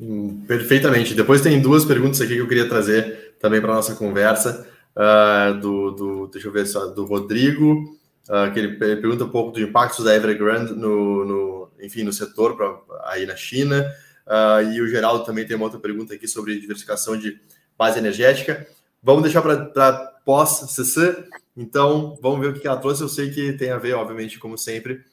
[0.00, 1.14] Hum, perfeitamente.
[1.14, 4.66] Depois tem duas perguntas aqui que eu queria trazer também para nossa conversa.
[4.96, 7.97] Uh, do, do, deixa eu ver só, do Rodrigo
[8.28, 12.56] uh, que ele pergunta um pouco do impacto da Evergrande no, no enfim, no setor
[12.56, 13.90] pra, aí na China.
[14.26, 17.40] Uh, e o Geraldo também tem uma outra pergunta aqui sobre diversificação de
[17.76, 18.66] base energética.
[19.02, 21.24] Vamos deixar para pós-CC,
[21.56, 23.02] então vamos ver o que ela trouxe.
[23.02, 25.04] Eu sei que tem a ver, obviamente, como sempre,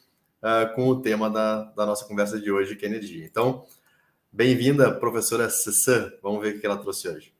[0.41, 3.23] uh, com o tema da, da nossa conversa de hoje, que é energia.
[3.23, 3.65] Então,
[4.31, 6.11] bem-vinda, professora CC.
[6.21, 7.33] Vamos ver o que ela trouxe hoje.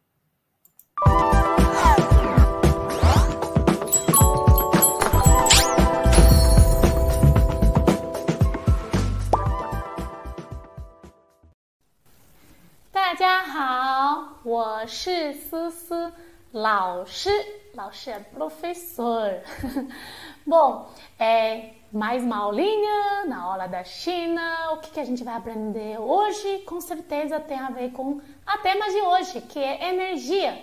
[14.44, 16.12] 我是思思
[16.52, 17.30] 老师，
[17.74, 19.40] 老师é professor.
[20.44, 20.88] Bom,
[21.18, 24.72] é mais uma aulinha na aula da China.
[24.72, 26.60] O que, que a gente vai aprender hoje?
[26.60, 30.60] Com certeza tem a ver com a tema de hoje, que é energia.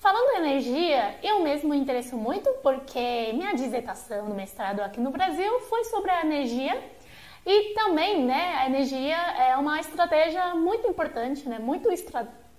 [0.00, 5.10] Falando em energia, eu mesmo me interesso muito porque minha dissertação no mestrado aqui no
[5.10, 6.80] Brasil foi sobre a energia
[7.44, 11.90] e também, né, a energia é uma estratégia muito importante, né, muito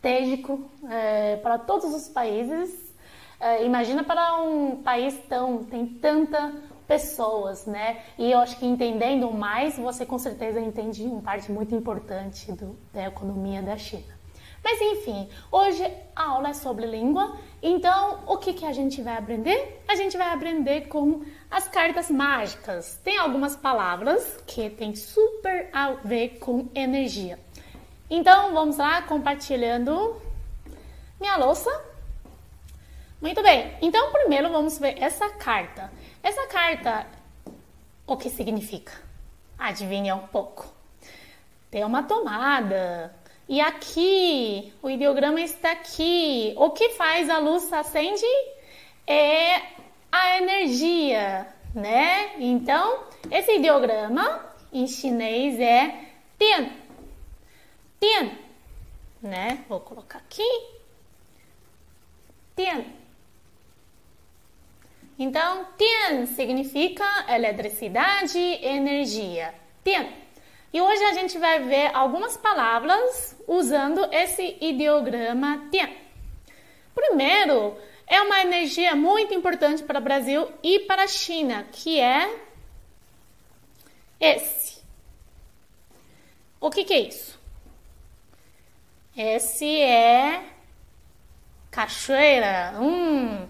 [0.05, 2.95] estratégico é, para todos os países.
[3.41, 6.53] É, imagina para um país tão tem tanta
[6.87, 8.03] pessoas, né?
[8.19, 12.79] E eu acho que entendendo mais, você com certeza entende uma parte muito importante do,
[12.93, 14.15] da economia da China.
[14.63, 15.85] Mas enfim, hoje
[16.15, 19.83] a aula é sobre língua, então o que, que a gente vai aprender?
[19.89, 22.99] A gente vai aprender com as cartas mágicas.
[23.05, 27.39] Tem algumas palavras que tem super a ver com energia.
[28.09, 30.21] Então vamos lá, compartilhando
[31.21, 31.71] minha louça.
[33.21, 35.91] Muito bem, então primeiro vamos ver essa carta.
[36.23, 37.07] Essa carta,
[38.07, 38.93] o que significa?
[39.59, 40.67] Adivinha um pouco.
[41.71, 43.15] Tem uma tomada,
[43.47, 46.55] e aqui, o ideograma está aqui.
[46.57, 48.25] O que faz a luz acende
[49.07, 49.61] é
[50.11, 52.31] a energia, né?
[52.39, 53.01] Então,
[53.31, 54.41] esse ideograma
[54.73, 55.95] em chinês é
[56.39, 56.71] tian.
[58.01, 58.31] Tian,
[59.23, 59.65] né?
[59.69, 60.49] Vou colocar aqui.
[62.57, 62.85] Tian.
[65.19, 69.55] Então, tian significa eletricidade, energia.
[69.85, 70.09] Tian.
[70.73, 75.89] E hoje a gente vai ver algumas palavras usando esse ideograma Tian.
[76.95, 77.77] Primeiro,
[78.07, 82.43] é uma energia muito importante para o Brasil e para a China, que é
[84.21, 84.83] esse.
[86.61, 87.39] O que, que é isso?
[89.17, 90.43] Esse é
[91.71, 92.75] cachoeira.
[92.81, 93.47] Hum.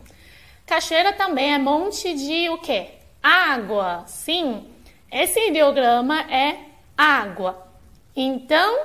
[0.66, 2.88] Cachoeira também é monte de o quê?
[3.22, 4.04] Água.
[4.06, 4.70] Sim.
[5.10, 6.58] Esse ideograma é
[6.96, 7.66] água.
[8.14, 8.78] Então,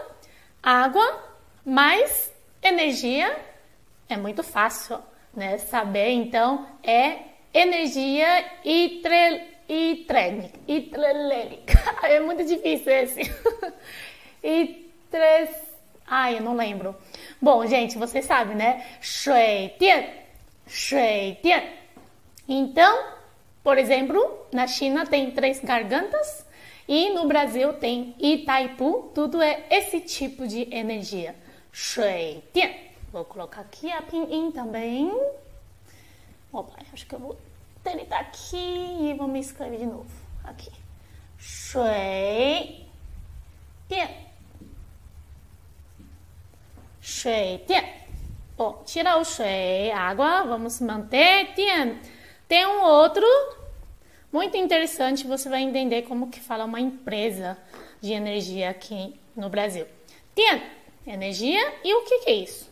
[0.63, 1.23] água
[1.65, 3.37] mais energia
[4.07, 4.99] é muito fácil,
[5.33, 5.57] né?
[5.57, 7.19] Saber, então, é
[7.53, 9.49] energia hitrelênica.
[12.03, 13.21] É muito difícil esse.
[14.41, 15.68] Hitres...
[16.09, 16.95] Ai, eu não lembro.
[17.39, 18.83] Bom, gente, vocês sabem, né?
[18.99, 20.05] Shui Dian.
[20.65, 21.61] Shui Dian.
[22.47, 23.13] Então,
[23.63, 26.43] por exemplo, na China tem três gargantas
[26.87, 31.35] e no Brasil tem Itaipu, tudo é esse tipo de energia.
[31.71, 32.71] Shui Dian.
[33.11, 35.11] Vou colocar aqui a pinyin também.
[36.51, 37.37] Opa, acho que eu vou
[37.83, 40.09] deletar aqui e vou me escrever de novo.
[40.43, 40.71] Aqui.
[41.37, 42.87] Shui
[43.87, 44.28] Dian.
[47.01, 47.61] Shui.
[48.57, 51.53] Bom, tira o shui, água, vamos manter.
[51.55, 51.95] Dian.
[52.47, 53.25] Tem um outro
[54.31, 57.57] muito interessante, você vai entender como que fala uma empresa
[58.01, 59.85] de energia aqui no Brasil.
[60.35, 60.61] Tian,
[61.07, 62.69] energia, e o que, que é isso?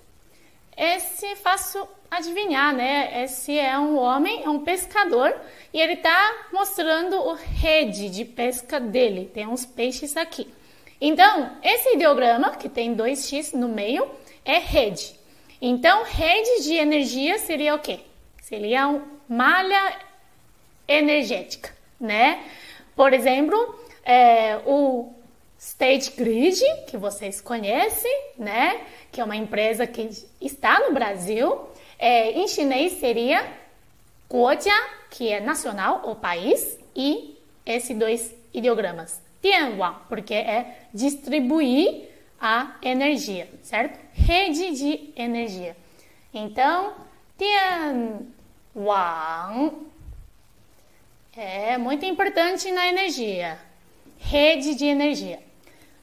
[0.76, 3.24] Esse fácil adivinhar, né?
[3.24, 5.34] Esse é um homem, é um pescador,
[5.74, 9.32] e ele está mostrando o rede de pesca dele.
[9.34, 10.48] Tem uns peixes aqui.
[11.00, 14.10] Então, esse ideograma, que tem dois X no meio,
[14.44, 15.16] é rede.
[15.62, 18.00] Então, rede de energia seria o quê?
[18.42, 20.00] Seria uma malha
[20.88, 22.44] energética, né?
[22.96, 25.12] Por exemplo, é, o
[25.60, 28.82] State Grid, que vocês conhecem, né?
[29.12, 31.68] Que é uma empresa que está no Brasil.
[32.00, 33.46] É, em chinês seria
[34.30, 34.74] Guojia,
[35.10, 39.27] que é nacional ou país, e esses dois ideogramas.
[39.42, 42.10] Tianwang, porque é distribuir
[42.40, 44.00] a energia, certo?
[44.14, 45.76] Rede de energia.
[46.34, 46.94] Então,
[47.38, 48.28] Tianwang
[51.36, 53.60] é muito importante na energia.
[54.18, 55.40] Rede de energia.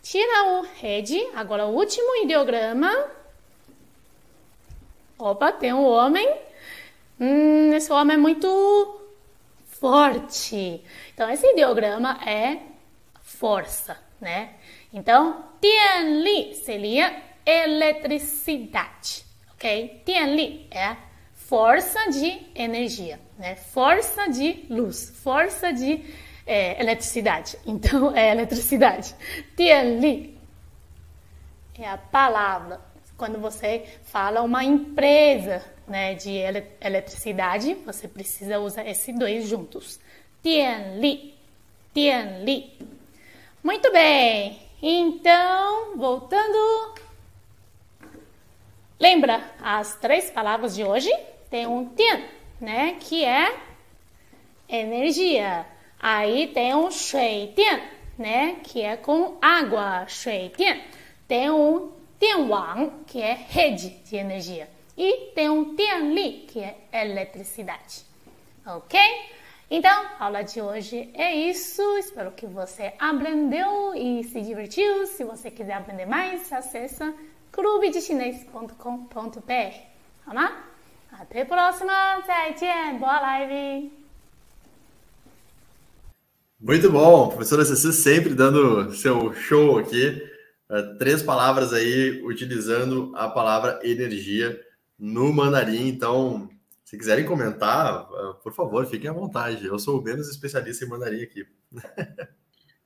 [0.02, 2.92] Tira o rede, agora o último ideograma.
[5.18, 6.28] Opa, tem um homem.
[7.18, 9.00] Hum, esse homem é muito
[9.66, 10.82] forte.
[11.12, 12.58] Então, esse ideograma é
[13.44, 14.54] força, né?
[14.90, 17.14] Então, Tianli seria
[17.44, 19.22] eletricidade,
[19.52, 20.00] ok?
[20.02, 20.96] Tianli é
[21.34, 23.54] força de energia, né?
[23.54, 26.02] Força de luz, força de
[26.46, 27.58] é, eletricidade.
[27.66, 29.14] Então, é eletricidade.
[29.54, 30.38] Tianli
[31.78, 32.80] é a palavra.
[33.18, 40.00] Quando você fala uma empresa né, de ele eletricidade, você precisa usar esses dois juntos.
[40.42, 41.34] Tianli,
[41.92, 43.03] Tianli.
[43.64, 44.60] Muito bem.
[44.80, 46.94] Então, voltando.
[49.00, 51.10] Lembra as três palavras de hoje?
[51.54, 52.20] tem um tian,
[52.60, 53.56] né, que é
[54.68, 55.64] energia.
[56.00, 57.80] Aí tem um shui tian,
[58.18, 60.76] né, que é com água, shui tian.
[61.28, 64.68] Tem um tianwang, que é rede de energia.
[64.98, 68.02] E tem um tianli, que é eletricidade.
[68.66, 68.98] Ok?
[69.76, 71.82] Então, a aula de hoje é isso.
[71.98, 75.04] Espero que você aprendeu e se divertiu.
[75.04, 77.12] Se você quiser aprender mais, acessa
[77.50, 78.78] clubedechinês.com.br.
[80.24, 80.64] Tá lá?
[81.10, 81.92] Até a próxima,
[82.24, 83.90] 再见, boa live!
[86.60, 90.22] Muito bom, professora Ceci sempre dando seu show aqui.
[90.70, 94.56] Uh, três palavras aí, utilizando a palavra energia
[94.96, 95.88] no mandarim.
[95.88, 96.48] Então,
[96.84, 99.66] se quiserem comentar, uh, por favor, fiquem à vontade.
[99.66, 101.46] Eu sou o menos especialista em mandarim aqui.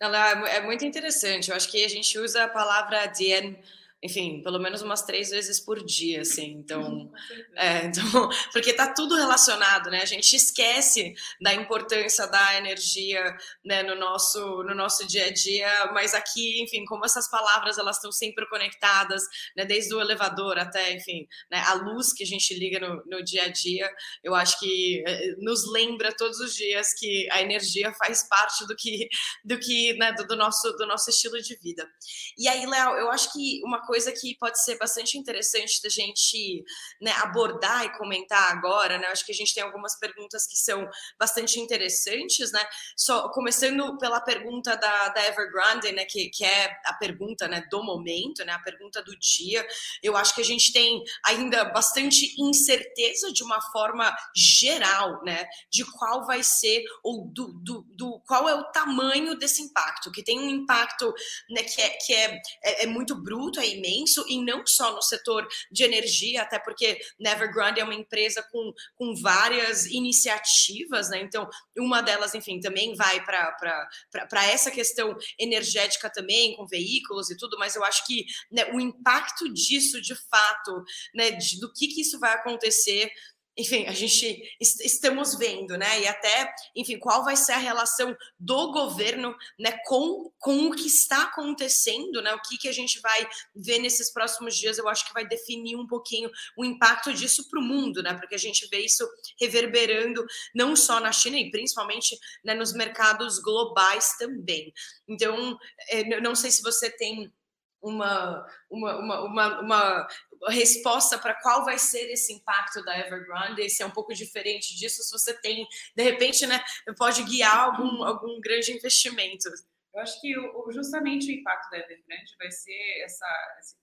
[0.00, 1.50] Ela é, é muito interessante.
[1.50, 3.58] Eu acho que a gente usa a palavra dien
[4.00, 6.52] enfim, pelo menos umas três vezes por dia, assim.
[6.52, 7.10] Então,
[7.56, 8.04] é, então,
[8.52, 10.02] porque tá tudo relacionado, né?
[10.02, 15.90] A gente esquece da importância da energia, né, no nosso no nosso dia a dia,
[15.92, 19.22] mas aqui, enfim, como essas palavras elas estão sempre conectadas,
[19.56, 23.24] né, desde o elevador até, enfim, né, a luz que a gente liga no, no
[23.24, 23.90] dia a dia,
[24.22, 28.76] eu acho que é, nos lembra todos os dias que a energia faz parte do
[28.76, 29.08] que
[29.44, 31.88] do que, né, do, do nosso do nosso estilo de vida.
[32.36, 36.62] E aí, Léo, eu acho que uma coisa que pode ser bastante interessante da gente
[37.00, 39.06] né, abordar e comentar agora, né?
[39.06, 40.86] Acho que a gente tem algumas perguntas que são
[41.18, 42.62] bastante interessantes, né?
[42.94, 46.04] Só começando pela pergunta da, da Evergrande, né?
[46.04, 48.52] Que, que é a pergunta né, do momento, né?
[48.52, 49.66] A pergunta do dia.
[50.02, 55.46] Eu acho que a gente tem ainda bastante incerteza de uma forma geral, né?
[55.70, 60.22] De qual vai ser ou do, do, do qual é o tamanho desse impacto, que
[60.22, 61.10] tem um impacto
[61.48, 65.02] né, que, é, que é, é, é muito bruto, é imenso, e não só no
[65.02, 71.20] setor de energia, até porque Nevergrande é uma empresa com, com várias iniciativas, né?
[71.20, 77.58] Então, uma delas, enfim, também vai para essa questão energética também, com veículos e tudo,
[77.58, 82.00] mas eu acho que né, o impacto disso, de fato, né, de, do que, que
[82.00, 83.10] isso vai acontecer
[83.58, 86.00] enfim, a gente estamos vendo, né?
[86.00, 90.86] E até, enfim, qual vai ser a relação do governo, né, com, com o que
[90.86, 92.32] está acontecendo, né?
[92.34, 95.74] O que, que a gente vai ver nesses próximos dias, eu acho que vai definir
[95.74, 98.14] um pouquinho o impacto disso para o mundo, né?
[98.14, 99.04] Porque a gente vê isso
[99.40, 104.72] reverberando não só na China e principalmente né, nos mercados globais também.
[105.08, 107.32] Então, é, não sei se você tem
[107.80, 110.08] uma, uma, uma, uma, uma
[110.48, 115.02] resposta para qual vai ser esse impacto da Evergrande, se é um pouco diferente disso,
[115.02, 115.66] se você tem,
[115.96, 116.62] de repente, né,
[116.96, 119.48] pode guiar algum, algum grande investimento.
[119.94, 123.76] Eu acho que o, justamente o impacto da Evergrande vai ser essa, esse,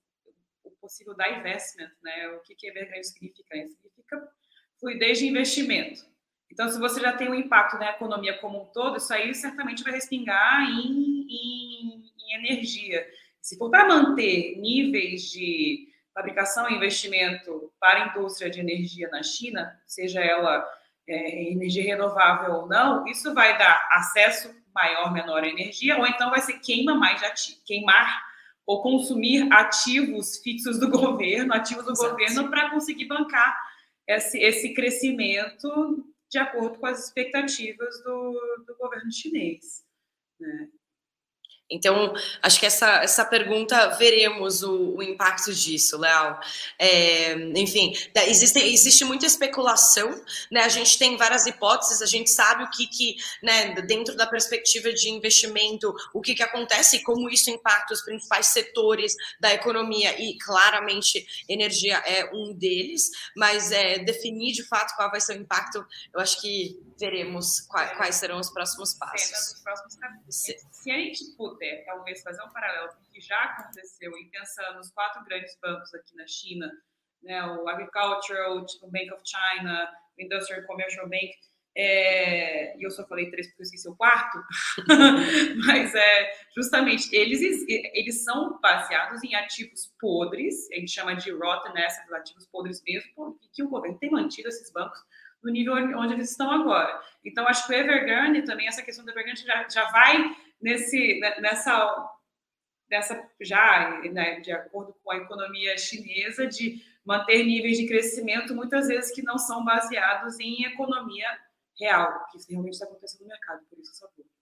[0.63, 2.29] o possível divestment, né?
[2.29, 3.43] O que, que Evergrande significa?
[3.53, 4.31] Significa
[4.79, 6.05] fluidez de investimento.
[6.51, 9.83] Então, se você já tem um impacto na economia como um todo, isso aí certamente
[9.83, 13.05] vai respingar em, em, em energia.
[13.45, 19.21] Se for para manter níveis de fabricação e investimento para a indústria de energia na
[19.21, 20.67] China, seja ela
[21.07, 26.31] é, energia renovável ou não, isso vai dar acesso maior, menor à energia, ou então
[26.31, 27.21] vai ser queima mais
[27.67, 28.19] queimar
[28.65, 32.09] ou consumir ativos fixos do governo, ativos do Exato.
[32.13, 33.55] governo para conseguir bancar
[34.07, 39.85] esse, esse crescimento de acordo com as expectativas do, do governo chinês.
[40.39, 40.67] Né?
[41.69, 42.13] Então,
[42.43, 46.37] acho que essa, essa pergunta, veremos o, o impacto disso, Léo.
[46.77, 47.91] É, enfim,
[48.27, 50.09] existe, existe muita especulação,
[50.51, 50.61] né?
[50.61, 54.93] A gente tem várias hipóteses, a gente sabe o que, que né, dentro da perspectiva
[54.93, 60.21] de investimento, o que, que acontece e como isso impacta os principais setores da economia,
[60.21, 65.41] e claramente energia é um deles, mas é, definir de fato qual vai ser o
[65.41, 69.53] impacto, eu acho que veremos quais, quais serão os próximos passos.
[69.53, 69.95] Os próximos
[70.29, 74.29] se, se a gente puder, talvez, fazer um paralelo com o que já aconteceu e
[74.29, 76.71] pensando nos quatro grandes bancos aqui na China,
[77.21, 81.33] né, o Agricultural, o Bank of China, o Industrial Commercial Bank,
[81.77, 84.41] é, e eu só falei três porque eu esqueci o quarto,
[85.67, 91.83] mas é justamente eles, eles são baseados em ativos podres, a gente chama de rotten
[91.83, 94.99] assets, ativos podres mesmo, que o governo tem mantido esses bancos
[95.45, 96.99] no nível onde eles estão agora.
[97.23, 101.39] Então, acho que o Evergrande também, essa questão do Evergrande já, já vai nesse, né,
[101.39, 102.09] nessa,
[103.39, 109.13] já, né, de acordo com a economia chinesa, de manter níveis de crescimento, muitas vezes
[109.13, 111.27] que não são baseados em economia
[111.79, 114.34] real, que realmente está acontecendo no mercado, por isso essa dúvida.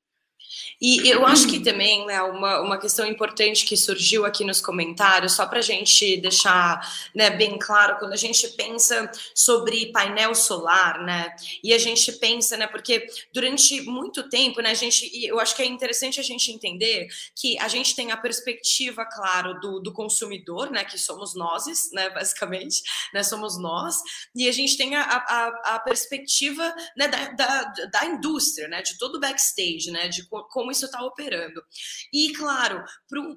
[0.82, 5.34] E eu acho que também, né, uma, uma questão importante que surgiu aqui nos comentários,
[5.34, 6.82] só para a gente deixar
[7.14, 12.58] né, bem claro, quando a gente pensa sobre painel solar, né, e a gente pensa,
[12.58, 16.52] né, porque durante muito tempo, né, a gente, eu acho que é interessante a gente
[16.52, 21.66] entender que a gente tem a perspectiva, claro, do, do consumidor, né, que somos nós,
[21.94, 22.82] né, basicamente,
[23.14, 23.98] né, somos nós,
[24.36, 28.98] e a gente tem a, a, a perspectiva, né, da, da, da indústria, né, de
[28.98, 31.64] todo o backstage, né, de como isso está operando.
[32.12, 32.84] E, claro,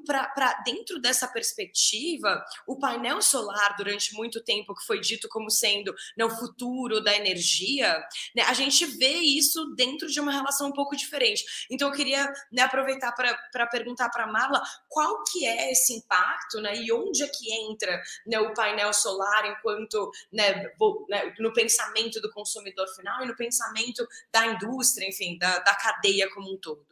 [0.07, 5.95] para dentro dessa perspectiva, o painel solar, durante muito tempo, que foi dito como sendo
[6.17, 7.99] né, o futuro da energia,
[8.35, 11.45] né, a gente vê isso dentro de uma relação um pouco diferente.
[11.71, 16.61] Então, eu queria né, aproveitar para perguntar para a Marla qual que é esse impacto
[16.61, 20.67] né, e onde é que entra né, o painel solar enquanto né,
[21.09, 26.31] né, no pensamento do consumidor final e no pensamento da indústria, enfim, da, da cadeia
[26.33, 26.86] como um todo.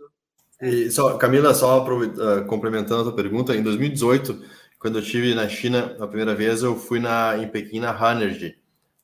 [0.60, 4.42] E só, Camila, só uh, complementando a tua pergunta, em 2018,
[4.78, 8.56] quando eu estive na China a primeira vez, eu fui na, em Pequim na Hanergy,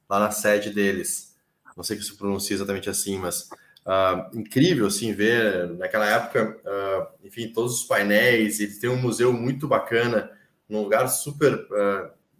[0.08, 1.36] lá na sede deles.
[1.76, 3.48] Não sei se pronuncia exatamente assim, mas
[3.86, 8.60] uh, incrível assim ver naquela época, uh, enfim, todos os painéis.
[8.60, 10.30] Eles têm um museu muito bacana,
[10.68, 11.66] num lugar super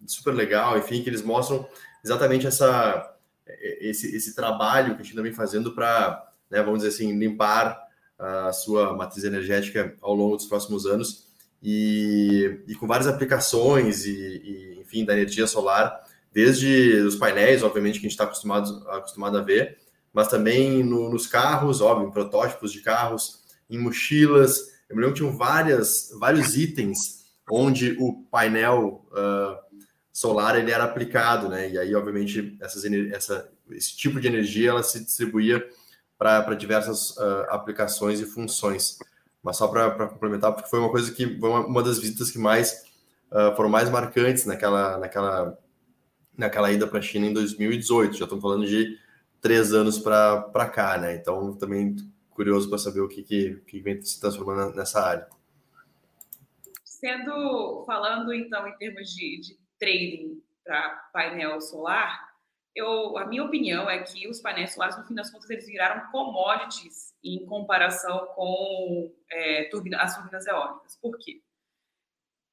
[0.07, 1.67] super legal, enfim, que eles mostram
[2.03, 3.11] exatamente essa
[3.61, 7.80] esse, esse trabalho que a gente vem fazendo para, né, vamos dizer assim, limpar
[8.21, 11.25] a sua matriz energética ao longo dos próximos anos.
[11.61, 16.03] e, e com várias aplicações e, e, enfim, da energia solar,
[16.33, 19.77] desde os painéis, obviamente, que a gente está acostumado, acostumado a ver,
[20.13, 24.57] mas também no, nos carros, óbvio, em protótipos de carros, em mochilas.
[24.89, 29.57] Eu me lembro que tinham várias, vários itens onde o painel uh,
[30.11, 31.69] solar ele era aplicado, né?
[31.69, 35.63] E aí, obviamente, essas, essa, esse tipo de energia ela se distribuía
[36.21, 38.99] para diversas uh, aplicações e funções.
[39.41, 42.37] Mas só para complementar, porque foi uma coisa que foi uma, uma das visitas que
[42.37, 42.85] mais
[43.31, 45.57] uh, foram mais marcantes naquela, naquela,
[46.37, 48.17] naquela ida para a China em 2018.
[48.17, 48.99] Já estamos falando de
[49.41, 51.15] três anos para cá, né?
[51.15, 51.95] Então, também
[52.29, 55.27] curioso para saber o que, que, que vem se transformando nessa área.
[56.83, 62.30] Sendo, falando então em termos de, de trading para painel solar,
[62.75, 66.09] eu, a minha opinião é que os painéis solares, no fim das contas, eles viraram
[66.11, 70.97] commodities em comparação com é, turbina, as turbinas eólicas.
[71.01, 71.41] Por quê?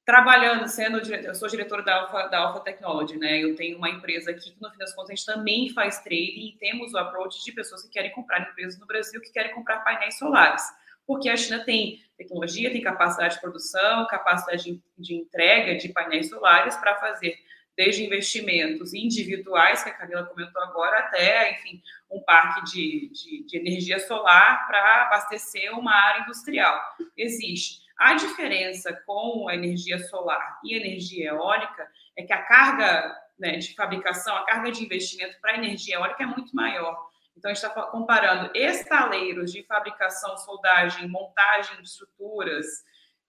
[0.05, 3.43] Trabalhando, sendo eu sou diretora da Alpha, da Alpha Technology, né?
[3.43, 6.49] Eu tenho uma empresa aqui que, no fim das contas, a gente também faz trading
[6.49, 9.79] e temos o approach de pessoas que querem comprar empresas no Brasil que querem comprar
[9.83, 10.63] painéis solares.
[11.05, 16.27] Porque a China tem tecnologia, tem capacidade de produção, capacidade de, de entrega de painéis
[16.29, 17.37] solares para fazer
[17.79, 23.57] desde investimentos individuais, que a Camila comentou agora, até, enfim, um parque de, de, de
[23.57, 26.77] energia solar para abastecer uma área industrial.
[27.15, 27.79] Existe.
[27.97, 33.73] A diferença com a energia solar e energia eólica é que a carga né, de
[33.73, 37.09] fabricação, a carga de investimento para energia eólica é muito maior.
[37.37, 42.65] Então, a gente está comparando estaleiros de fabricação, soldagem, montagem de estruturas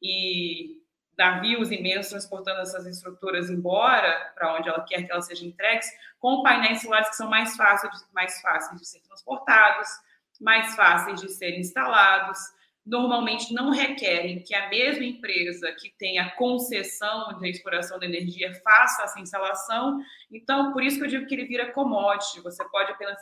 [0.03, 0.80] e
[1.21, 5.87] navios imensos transportando essas estruturas embora para onde ela quer que elas sejam entregues,
[6.19, 9.87] com painéis solares que são mais fáceis, mais fáceis de ser transportados,
[10.41, 12.39] mais fáceis de serem instalados,
[12.87, 18.55] normalmente não requerem que a mesma empresa que tem a concessão de exploração de energia
[18.65, 20.01] faça essa instalação.
[20.33, 22.41] Então, por isso que eu digo que ele vira commodity.
[22.41, 23.19] Você pode apenas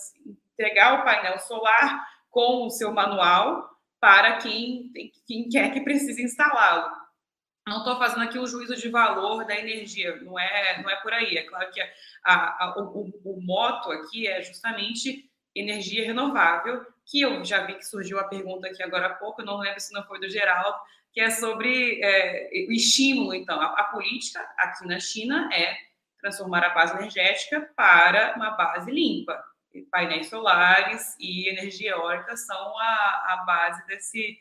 [0.53, 3.69] entregar o painel solar com o seu manual
[3.99, 4.93] para quem,
[5.27, 6.98] quem quer que precise instalá-lo
[7.69, 11.12] não estou fazendo aqui o juízo de valor da energia, não é, não é por
[11.12, 11.37] aí.
[11.37, 17.45] É claro que a, a, o, o, moto aqui é justamente energia renovável, que eu
[17.45, 20.21] já vi que surgiu a pergunta aqui agora há pouco, não lembro se não foi
[20.21, 20.79] do Geraldo,
[21.12, 23.35] que é sobre é, o estímulo.
[23.35, 25.77] Então, a, a política aqui na China é
[26.21, 29.43] transformar a base energética para uma base limpa.
[29.91, 34.39] Painéis solares e energia eólica são a, a base desse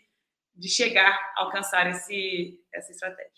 [0.58, 3.32] de chegar a alcançar esse, essa estratégia.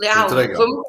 [0.00, 0.86] Leal, vamos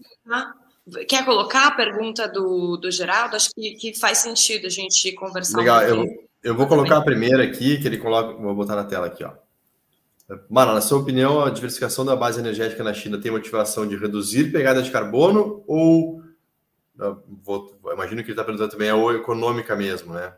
[1.08, 3.36] Quer colocar a pergunta do, do Geraldo?
[3.36, 5.60] Acho que, que faz sentido a gente conversar.
[5.60, 8.84] Legal, um eu, eu vou colocar a primeira aqui, que ele coloca, vou botar na
[8.84, 9.34] tela aqui, ó.
[10.50, 14.52] Mara, na sua opinião, a diversificação da base energética na China tem motivação de reduzir
[14.52, 16.22] pegada de carbono ou,
[17.44, 20.34] vou, imagino que ele está perguntando também, é ou econômica mesmo, né?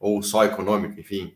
[0.00, 1.34] Ou só econômica, enfim.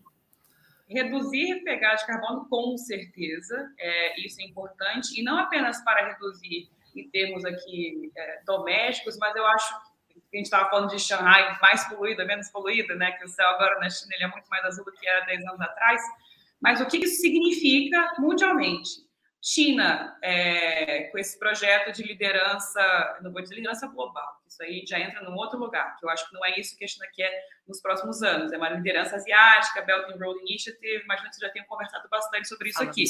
[0.92, 6.70] Reduzir pegada de carbono, com certeza, é, isso é importante, e não apenas para reduzir
[6.94, 9.74] em termos aqui é, domésticos, mas eu acho
[10.30, 13.12] que a gente estava falando de Xangai mais poluída, menos poluída, né?
[13.12, 15.46] Que o céu agora na China ele é muito mais azul do que era 10
[15.46, 16.00] anos atrás.
[16.60, 18.90] Mas o que isso significa mundialmente?
[19.44, 25.00] China, é, com esse projeto de liderança, não vou dizer liderança global, isso aí já
[25.00, 27.32] entra num outro lugar, que eu acho que não é isso que a China quer
[27.66, 31.52] nos próximos anos, é uma liderança asiática, Belt and Road Initiative, imagino que você já
[31.52, 33.04] tenha conversado bastante sobre isso aqui.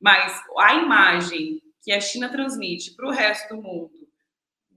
[0.00, 4.04] Mas a imagem que a China transmite para o resto do mundo,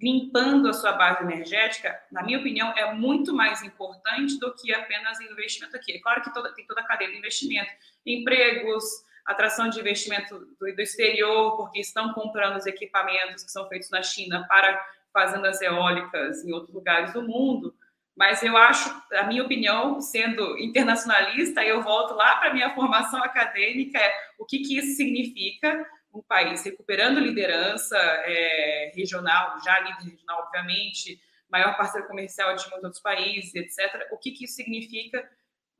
[0.02, 5.20] limpando a sua base energética, na minha opinião, é muito mais importante do que apenas
[5.22, 5.94] investimento aqui.
[5.94, 7.70] É claro que toda, tem toda a cadeia de investimento,
[8.06, 8.84] empregos,
[9.28, 14.02] atração de investimento do, do exterior, porque estão comprando os equipamentos que são feitos na
[14.02, 14.80] China para
[15.14, 17.76] fazendas eólicas em outros lugares do mundo.
[18.16, 23.24] Mas eu acho, a minha opinião, sendo internacionalista, eu volto lá para a minha formação
[23.24, 30.12] acadêmica, é o que, que isso significa um país recuperando liderança é, regional, já líder
[30.12, 34.08] regional, obviamente, maior parceiro comercial de muitos outros países, etc.
[34.12, 35.30] O que, que isso significa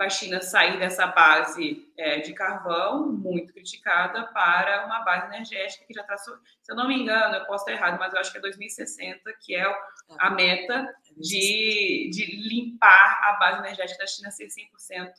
[0.06, 5.94] a China sair dessa base é, de carvão, muito criticada, para uma base energética que
[5.94, 8.38] já traçou, se eu não me engano, eu posso estar errado, mas eu acho que
[8.38, 9.66] é 2060, que é
[10.20, 15.14] a meta de, de limpar a base energética da China ser 100%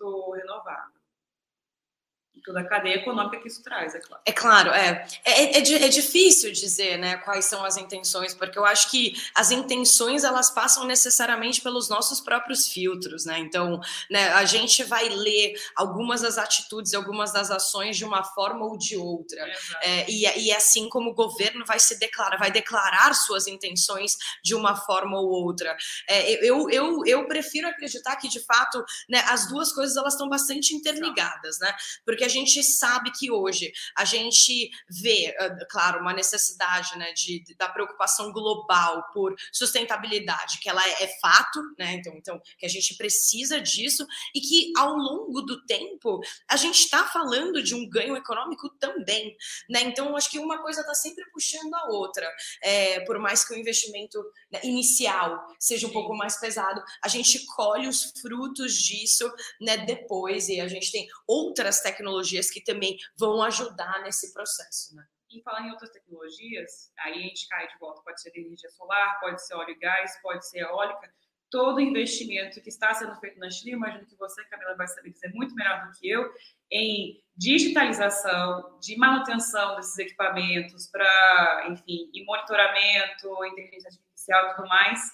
[2.48, 4.22] toda a cadeia econômica que isso traz, é claro.
[4.24, 5.06] É claro, é.
[5.24, 9.50] É, é, é, difícil dizer né, quais são as intenções, porque eu acho que as
[9.50, 13.38] intenções elas passam necessariamente pelos nossos próprios filtros, né?
[13.38, 18.64] Então, né, a gente vai ler algumas das atitudes, algumas das ações de uma forma
[18.64, 19.44] ou de outra.
[19.82, 24.54] É, e, e assim como o governo vai se declarar, vai declarar suas intenções de
[24.54, 25.76] uma forma ou outra.
[26.08, 30.28] É, eu, eu, eu prefiro acreditar que, de fato, né, as duas coisas elas estão
[30.28, 31.74] bastante interligadas, né?
[32.06, 35.34] Porque a gente sabe que hoje a gente vê,
[35.70, 41.60] claro, uma necessidade né, de, da preocupação global por sustentabilidade, que ela é, é fato,
[41.78, 41.94] né?
[41.94, 46.80] Então, então, que a gente precisa disso e que ao longo do tempo a gente
[46.80, 49.36] está falando de um ganho econômico também,
[49.68, 49.82] né?
[49.82, 52.28] Então, acho que uma coisa está sempre puxando a outra.
[52.62, 57.44] É, por mais que o investimento né, inicial seja um pouco mais pesado, a gente
[57.46, 62.96] colhe os frutos disso né, depois e a gente tem outras tecnologias tecnologias que também
[63.16, 65.04] vão ajudar nesse processo, né?
[65.30, 69.20] E falando em outras tecnologias, aí a gente cai de volta, pode ser energia solar,
[69.20, 71.12] pode ser óleo e gás, pode ser eólica,
[71.50, 75.30] todo investimento que está sendo feito na China, imagino que você, Camila, vai saber dizer
[75.34, 76.32] muito melhor do que eu,
[76.70, 85.12] em digitalização, de manutenção desses equipamentos, para, enfim, e monitoramento, inteligência artificial e tudo mais,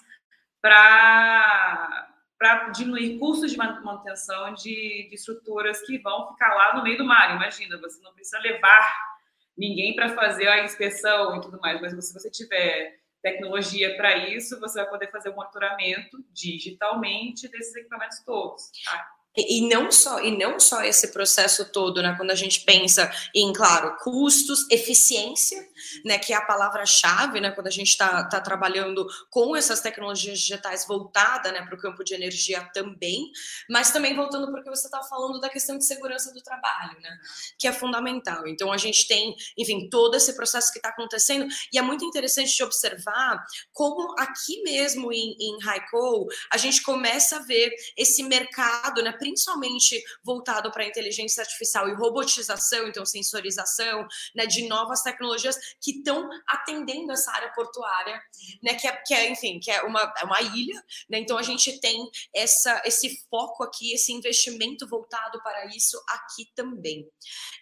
[0.61, 6.97] para para diminuir custos de manutenção de, de, estruturas que vão ficar lá no meio
[6.97, 7.35] do mar.
[7.35, 9.15] Imagina, você não precisa levar
[9.57, 14.59] ninguém para fazer a inspeção e tudo mais, mas se você tiver tecnologia para isso,
[14.59, 18.69] você vai poder fazer o monitoramento digitalmente desses equipamentos todos.
[18.83, 19.09] Tá?
[19.37, 22.15] E não só e não só esse processo todo, né?
[22.17, 25.67] Quando a gente pensa em, claro, custos, eficiência,
[26.05, 26.17] né?
[26.17, 27.51] Que é a palavra-chave, né?
[27.51, 31.61] Quando a gente está tá trabalhando com essas tecnologias digitais voltada, né?
[31.63, 33.31] Para o campo de energia também,
[33.69, 37.17] mas também voltando porque você está falando da questão de segurança do trabalho, né?
[37.59, 38.47] Que é fundamental.
[38.47, 42.55] Então a gente tem, enfim, todo esse processo que está acontecendo e é muito interessante
[42.55, 49.01] de observar como aqui mesmo em, em Haikou a gente começa a ver esse mercado,
[49.01, 49.11] né?
[49.25, 56.29] Principalmente voltado para inteligência artificial e robotização, então sensorização, né, de novas tecnologias que estão
[56.47, 58.21] atendendo essa área portuária,
[58.61, 60.75] né, que é, que é enfim, que é uma, é uma ilha,
[61.09, 66.47] né, então a gente tem essa, esse foco aqui, esse investimento voltado para isso aqui
[66.53, 67.09] também.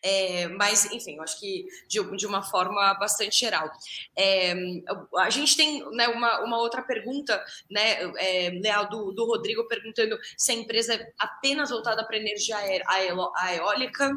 [0.03, 3.72] É, mas, enfim, eu acho que de, de uma forma bastante geral.
[4.18, 4.53] É,
[5.18, 7.41] a gente tem né, uma, uma outra pergunta,
[7.72, 12.17] né, é, Leal, do, do Rodrigo, perguntando se a empresa é apenas apenas voltada para
[12.17, 12.57] energia
[13.55, 14.11] eólica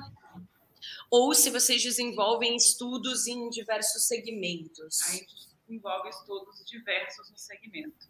[1.11, 5.03] ou se vocês desenvolvem estudos em diversos segmentos.
[5.03, 5.34] A gente
[5.66, 8.09] desenvolve estudos diversos no segmento.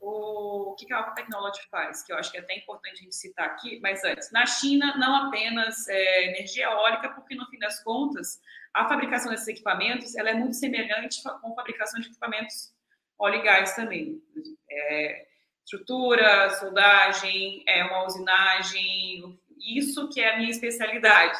[0.00, 3.14] O que a Alpha Technology faz, que eu acho que é até importante a gente
[3.14, 7.82] citar aqui, mas antes, na China, não apenas é, energia eólica, porque no fim das
[7.82, 8.40] contas,
[8.74, 12.74] a fabricação desses equipamentos ela é muito semelhante com a fabricação de equipamentos
[13.18, 14.20] óleo e gás também.
[14.68, 15.26] É,
[15.64, 21.38] estrutura, soldagem, é uma usinagem, isso que é a minha especialidade.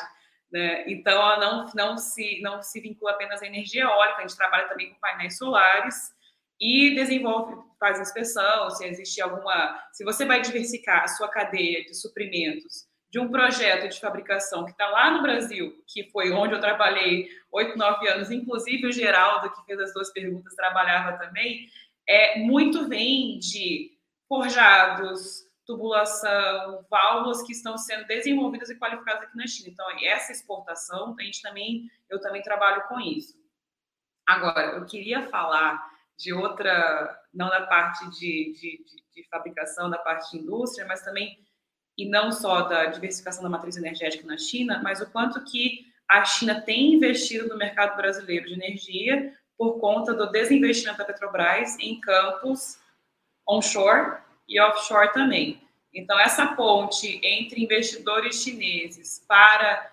[0.51, 0.85] Né?
[0.89, 4.69] Então, ela não, não, se, não se vincula apenas à energia eólica, a gente trabalha
[4.69, 6.15] também com painéis solares
[6.61, 9.79] e desenvolve, faz inspeção, se existe alguma.
[9.93, 14.73] Se você vai diversificar a sua cadeia de suprimentos de um projeto de fabricação que
[14.73, 19.53] está lá no Brasil, que foi onde eu trabalhei oito, nove anos, inclusive o Geraldo,
[19.53, 21.69] que fez as duas perguntas, trabalhava também,
[22.09, 23.94] é muito vem de
[24.35, 29.69] forjados, tubulação, válvulas que estão sendo desenvolvidas e qualificadas aqui na China.
[29.71, 33.35] Então, essa exportação, a gente também, eu também trabalho com isso.
[34.27, 35.81] Agora, eu queria falar
[36.19, 41.03] de outra, não da parte de, de, de, de fabricação, da parte de indústria, mas
[41.03, 41.39] também,
[41.97, 46.25] e não só da diversificação da matriz energética na China, mas o quanto que a
[46.25, 52.01] China tem investido no mercado brasileiro de energia por conta do desinvestimento da Petrobras em
[52.01, 52.79] campos
[53.49, 55.63] onshore e offshore também.
[55.93, 59.93] Então, essa ponte entre investidores chineses para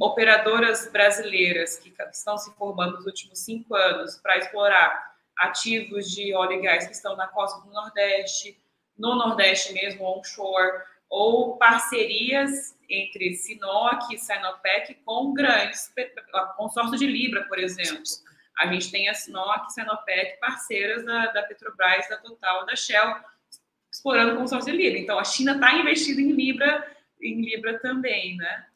[0.00, 6.58] operadoras brasileiras que estão se formando nos últimos cinco anos para explorar ativos de óleo
[6.58, 8.56] e gás que estão na costa do Nordeste,
[8.98, 15.92] no Nordeste mesmo, onshore, ou parcerias entre Sinoc e Sinopec com grandes,
[16.56, 18.02] consórcio de Libra, por exemplo.
[18.58, 23.14] A gente tem a Sinoc e Sinopec, parceiras da, da Petrobras, da Total, da Shell,
[24.02, 24.98] explorando o consórcio de Libra.
[24.98, 26.84] Então, a China está investindo em Libra,
[27.20, 28.66] em Libra também, né?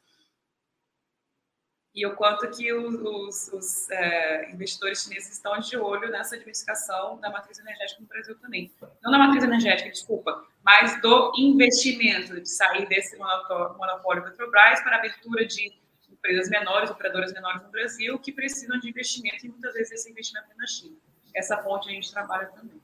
[1.93, 7.19] E o quanto que os, os, os é, investidores chineses estão de olho nessa diversificação
[7.19, 8.71] da matriz energética no Brasil também.
[9.03, 15.47] Não da matriz energética, desculpa, mas do investimento, de sair desse monopólio Petrobras para abertura
[15.47, 15.73] de
[16.09, 20.53] empresas menores, operadoras menores no Brasil, que precisam de investimento e muitas vezes esse investimento
[20.53, 20.97] é na China.
[21.35, 22.81] Essa ponte a gente trabalha também.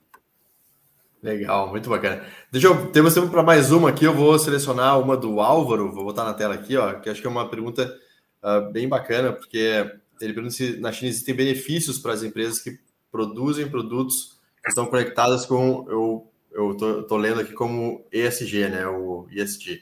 [1.23, 2.27] Legal, muito bacana.
[2.51, 2.91] Deixa eu.
[2.91, 4.05] Temos tempo para mais uma aqui.
[4.05, 7.27] Eu vou selecionar uma do Álvaro, vou botar na tela aqui, ó, que acho que
[7.29, 7.97] é uma pergunta
[8.43, 9.89] uh, bem bacana, porque
[10.21, 12.77] ele pergunta se na China existem benefícios para as empresas que
[13.13, 15.87] produzem produtos que estão conectadas com.
[15.89, 18.87] Eu eu tô, tô lendo aqui como ESG, né?
[18.87, 19.81] O ESG, uh,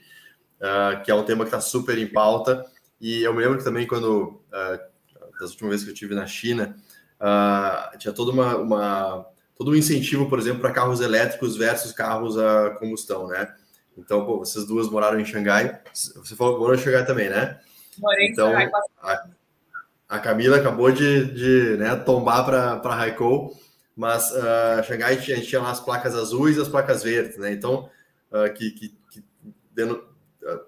[0.60, 2.64] ah, que é um tema que está super em pauta.
[3.00, 6.26] E eu me lembro que também quando uh, das últimas vezes que eu tive na
[6.26, 6.76] China,
[7.98, 9.26] tinha toda uma, uma
[9.60, 13.54] todo um incentivo, por exemplo, para carros elétricos versus carros a combustão, né?
[13.94, 15.82] Então, pô, vocês duas moraram em Xangai.
[15.92, 17.60] Você falou que morou em Xangai também, né?
[17.98, 18.70] Morei então, em
[19.02, 19.26] a,
[20.08, 23.54] a, Camila acabou de, de né, tombar para a Raikkow,
[23.94, 27.52] mas uh, Xangai a gente tinha lá as placas azuis e as placas verdes, né?
[27.52, 27.90] Então,
[28.32, 29.22] uh, que, que, que
[29.72, 30.02] dando,
[30.42, 30.60] uh,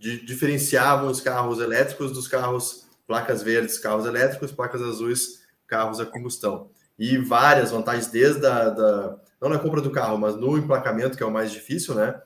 [0.00, 6.06] de, diferenciavam os carros elétricos dos carros placas verdes, carros elétricos, placas azuis, carros a
[6.06, 11.16] combustão e várias vantagens, desde a, da, não na compra do carro, mas no emplacamento,
[11.16, 12.20] que é o mais difícil, né?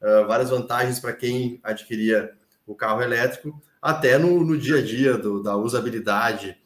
[0.00, 2.32] Uh, várias vantagens para quem adquiria
[2.66, 6.56] o carro elétrico, até no, no dia a dia do, da usabilidade,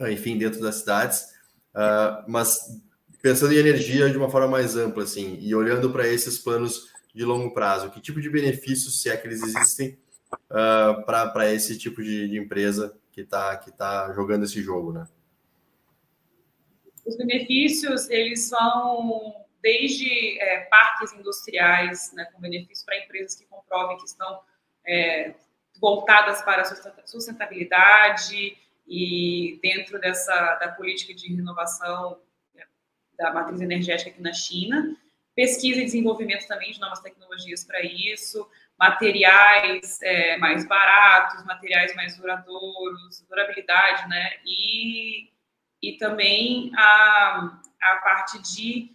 [0.00, 1.26] enfim, dentro das cidades.
[1.74, 2.80] Uh, mas
[3.20, 7.24] pensando em energia de uma forma mais ampla, assim, e olhando para esses planos de
[7.24, 9.98] longo prazo, que tipo de benefícios, se é que eles existem,
[10.50, 15.06] uh, para esse tipo de, de empresa que está que tá jogando esse jogo, né?
[17.10, 23.96] Os benefícios, eles vão desde é, parques industriais, né, com benefícios para empresas que comprovem
[23.96, 24.40] que estão
[24.86, 25.34] é,
[25.80, 28.56] voltadas para a sustentabilidade
[28.86, 32.16] e dentro dessa da política de renovação
[32.54, 32.62] né,
[33.18, 34.96] da matriz energética aqui na China,
[35.34, 38.48] pesquisa e desenvolvimento também de novas tecnologias para isso,
[38.78, 44.30] materiais é, mais baratos, materiais mais duradouros, durabilidade, né?
[44.46, 45.28] E
[45.82, 48.90] e também a, a parte de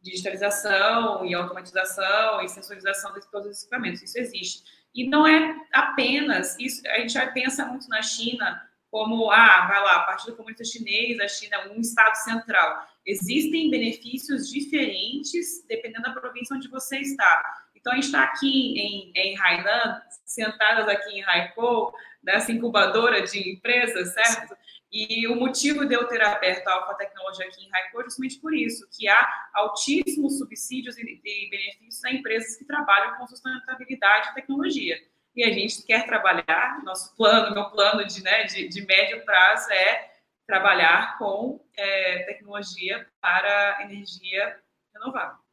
[0.00, 4.02] digitalização e automatização e sensorização de todos os equipamentos.
[4.02, 4.62] Isso existe.
[4.94, 9.80] E não é apenas isso, a gente já pensa muito na China como, ah, vai
[9.82, 12.86] lá, a partir do Comunista Chinês, a China é um estado central.
[13.04, 17.42] Existem benefícios diferentes dependendo da província onde você está.
[17.74, 21.92] Então, a gente está aqui em, em Hainan, sentadas aqui em Haikou,
[22.22, 24.56] nessa incubadora de empresas, certo?
[24.96, 28.40] E o motivo de eu ter aberto a Alfa Tecnologia aqui em Raico é justamente
[28.40, 34.34] por isso, que há altíssimos subsídios e, benefícios a empresas que trabalham com sustentabilidade e
[34.34, 34.98] tecnologia.
[35.34, 39.70] E a gente quer trabalhar, nosso plano, meu plano de, né, de, de médio prazo
[39.70, 40.12] é
[40.46, 44.58] trabalhar com é, tecnologia para energia
[44.94, 45.45] renovável.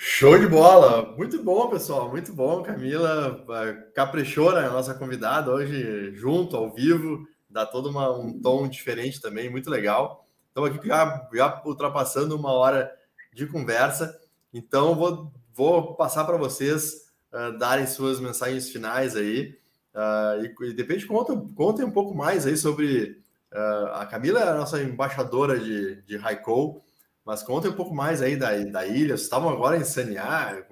[0.00, 1.12] Show de bola!
[1.16, 2.62] Muito bom, pessoal, muito bom.
[2.62, 3.44] Camila
[3.92, 4.64] caprichou, né?
[4.64, 9.68] A nossa convidada hoje, junto, ao vivo, dá todo uma, um tom diferente também, muito
[9.68, 10.24] legal.
[10.46, 12.88] Estamos aqui já, já ultrapassando uma hora
[13.34, 14.16] de conversa,
[14.54, 19.58] então vou, vou passar para vocês uh, darem suas mensagens finais aí.
[19.92, 23.20] Uh, e, e depois contem, contem um pouco mais aí sobre.
[23.52, 26.84] Uh, a Camila é a nossa embaixadora de, de Raikkow.
[27.28, 29.08] Mas contem um pouco mais aí da, da ilha.
[29.08, 30.64] Vocês estavam agora em Saniá.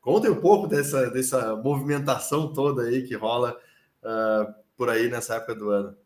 [0.00, 3.56] Contem um pouco dessa, dessa movimentação toda aí que rola
[4.02, 5.96] uh, por aí nessa época do ano.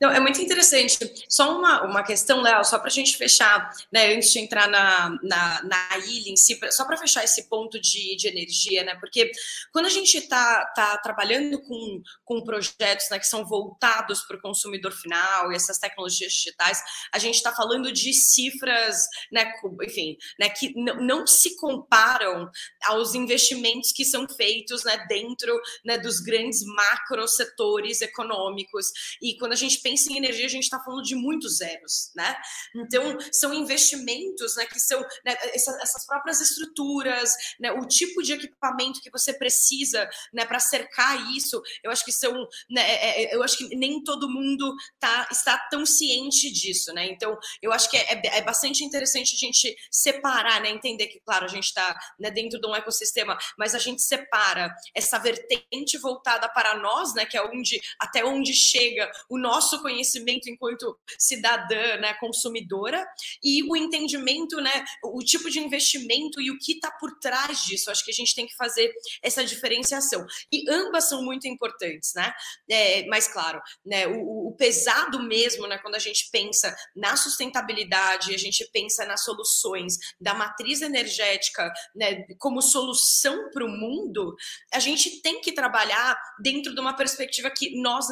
[0.00, 0.96] Então, é muito interessante.
[1.28, 5.10] Só uma, uma questão, Léo, só para a gente fechar, né, antes de entrar na,
[5.22, 8.94] na, na ilha em si, só para fechar esse ponto de, de energia, né?
[8.98, 9.30] Porque
[9.70, 14.40] quando a gente está tá trabalhando com, com projetos né, que são voltados para o
[14.40, 16.82] consumidor final e essas tecnologias digitais,
[17.12, 22.50] a gente está falando de cifras, né, enfim, né, que não se comparam
[22.84, 28.86] aos investimentos que são feitos né, dentro né, dos grandes macro setores econômicos.
[29.20, 32.36] E quando a gente pensa em energia, a gente está falando de muitos zeros, né?
[32.74, 38.32] Então, são investimentos, né, que são né, essa, essas próprias estruturas, né, o tipo de
[38.32, 41.60] equipamento que você precisa, né, para cercar isso.
[41.82, 42.32] Eu acho que são,
[42.70, 47.06] né, é, é, eu acho que nem todo mundo tá, está tão ciente disso, né?
[47.06, 51.20] Então, eu acho que é, é, é bastante interessante a gente separar, né, entender que,
[51.20, 55.98] claro, a gente está né, dentro de um ecossistema, mas a gente separa essa vertente
[55.98, 61.96] voltada para nós, né, que é onde até onde chega o nosso conhecimento enquanto cidadã,
[61.98, 63.06] né, consumidora,
[63.42, 67.90] e o entendimento, né, o tipo de investimento e o que está por trás disso.
[67.90, 70.24] Acho que a gente tem que fazer essa diferenciação.
[70.52, 72.32] E ambas são muito importantes, né?
[72.70, 78.34] É, mas claro, né, o, o pesado mesmo, né, quando a gente pensa na sustentabilidade,
[78.34, 84.34] a gente pensa nas soluções da matriz energética, né, como solução para o mundo,
[84.72, 88.06] a gente tem que trabalhar dentro de uma perspectiva que nós,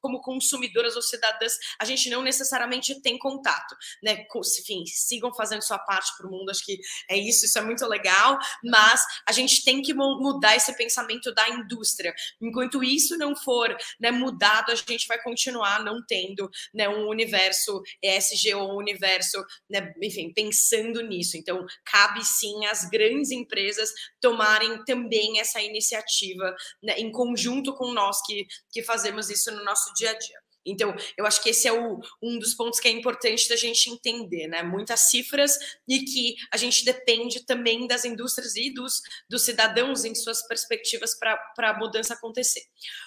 [0.00, 4.26] como consumidoras ou cidadãs, a gente não necessariamente tem contato, né?
[4.60, 6.78] Enfim, sigam fazendo sua parte para o mundo, acho que
[7.10, 11.48] é isso, isso é muito legal, mas a gente tem que mudar esse pensamento da
[11.48, 12.14] indústria.
[12.40, 17.82] Enquanto isso não for né, mudado, a gente vai continuar não tendo né, um universo
[18.02, 21.36] ESG ou um universo, né, enfim, pensando nisso.
[21.36, 23.90] Então, cabe sim às grandes empresas
[24.20, 29.92] tomarem também essa iniciativa né, em conjunto com nós que, que fazemos isso no nosso
[29.94, 30.47] dia a dia.
[30.70, 33.90] Então, eu acho que esse é o, um dos pontos que é importante da gente
[33.90, 34.62] entender, né?
[34.62, 35.56] Muitas cifras
[35.86, 41.18] e que a gente depende também das indústrias e dos, dos cidadãos em suas perspectivas
[41.18, 42.62] para a mudança acontecer.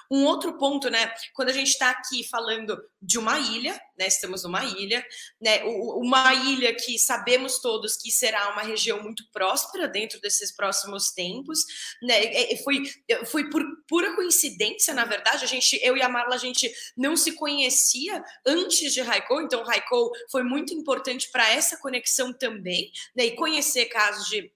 [0.10, 1.14] Um outro ponto, né?
[1.34, 4.08] Quando a gente está aqui falando de uma ilha, né?
[4.08, 5.06] Estamos numa ilha,
[5.40, 5.64] né?
[5.64, 11.60] Uma ilha que sabemos todos que será uma região muito próspera dentro desses próximos tempos,
[12.02, 12.56] né?
[12.64, 12.82] Foi,
[13.28, 17.16] foi por pura coincidência, na verdade, a gente, eu e a Marla, a gente não
[17.16, 23.26] se conhecia antes de Raikkonen, então Raikkonen foi muito importante para essa conexão também, né?
[23.26, 24.52] E conhecer casos de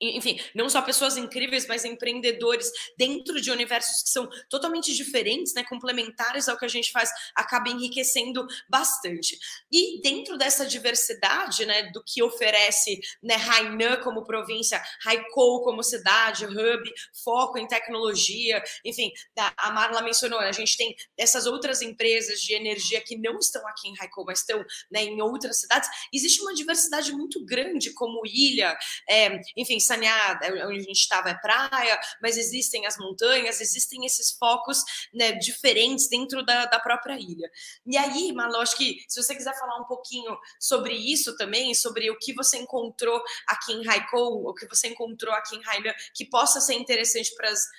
[0.00, 5.62] enfim, não só pessoas incríveis, mas empreendedores dentro de universos que são totalmente diferentes, né,
[5.64, 9.38] complementares ao que a gente faz, acaba enriquecendo bastante.
[9.70, 16.46] E dentro dessa diversidade, né, do que oferece, né, Hainan como província, Haikou como cidade,
[16.46, 16.92] hub,
[17.22, 19.12] foco em tecnologia, enfim,
[19.56, 23.66] a Marla mencionou, né, a gente tem essas outras empresas de energia que não estão
[23.68, 25.90] aqui em Haikou, mas estão, né, em outras cidades.
[26.12, 28.76] Existe uma diversidade muito grande, como ilha,
[29.08, 34.06] é, enfim, saneada, é onde a gente estava é praia, mas existem as montanhas, existem
[34.06, 34.78] esses focos
[35.12, 37.50] né, diferentes dentro da, da própria ilha.
[37.86, 42.10] E aí, Malu, acho que se você quiser falar um pouquinho sobre isso também, sobre
[42.10, 46.24] o que você encontrou aqui em Haikou, o que você encontrou aqui em Hainan, que
[46.24, 47.30] possa ser interessante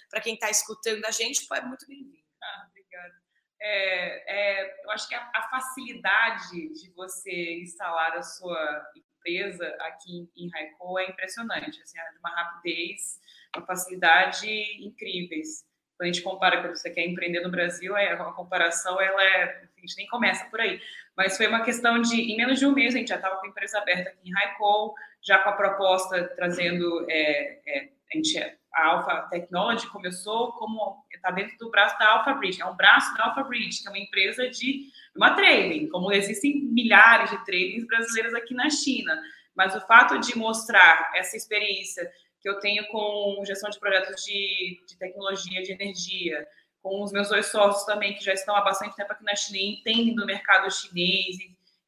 [0.10, 2.22] para quem está escutando a gente, é muito bem-vindo.
[2.44, 3.14] Ah, obrigada.
[3.62, 8.92] É, é, eu acho que a, a, facilidade de você instalar a sua
[9.22, 13.20] empresa aqui em Raico é impressionante, assim, é de uma rapidez,
[13.56, 14.48] uma facilidade
[14.86, 15.64] incríveis.
[15.98, 19.44] Quando a gente compara quando você quer empreender no Brasil, é, a comparação ela é,
[19.78, 20.82] a gente nem começa por aí.
[21.16, 23.46] Mas foi uma questão de, em menos de um mês, a gente já estava com
[23.46, 28.58] a empresa aberta aqui em Raico, já com a proposta trazendo, é, é, a gente,
[28.74, 33.14] a Alpha Technology começou como está dentro do braço da Alpha Bridge, é um braço
[33.16, 37.86] da Alpha Bridge, que é uma empresa de uma trading, como existem milhares de tradings
[37.86, 39.22] brasileiros aqui na China.
[39.56, 42.10] Mas o fato de mostrar essa experiência
[42.40, 46.48] que eu tenho com gestão de projetos de, de tecnologia, de energia,
[46.82, 49.58] com os meus dois sócios também, que já estão há bastante tempo aqui na China
[49.60, 51.38] e entendem do mercado chinês,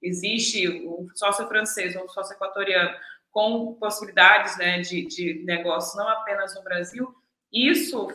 [0.01, 2.95] existe um sócio francês, um sócio equatoriano,
[3.33, 7.13] com possibilidades né, de, de negócio, não apenas no Brasil,
[7.51, 8.07] isso,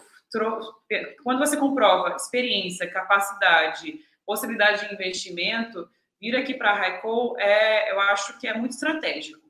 [1.25, 5.91] quando você comprova experiência, capacidade, possibilidade de investimento,
[6.21, 9.43] vir aqui para a Raico, é, eu acho que é muito estratégico.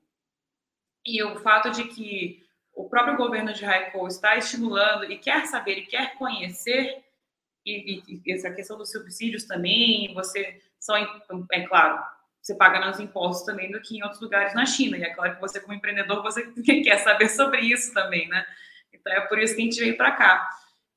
[1.07, 2.43] E o fato de que
[2.75, 7.05] o próprio governo de Raico está estimulando e quer saber e quer conhecer,
[7.67, 12.03] e, e, e essa questão dos subsídios também, você só, é claro,
[12.41, 14.97] você paga nos impostos também do que em outros lugares na China.
[14.97, 16.47] E é claro que você, como empreendedor, você
[16.83, 18.45] quer saber sobre isso também, né?
[18.93, 20.49] Então é por isso que a gente veio para cá.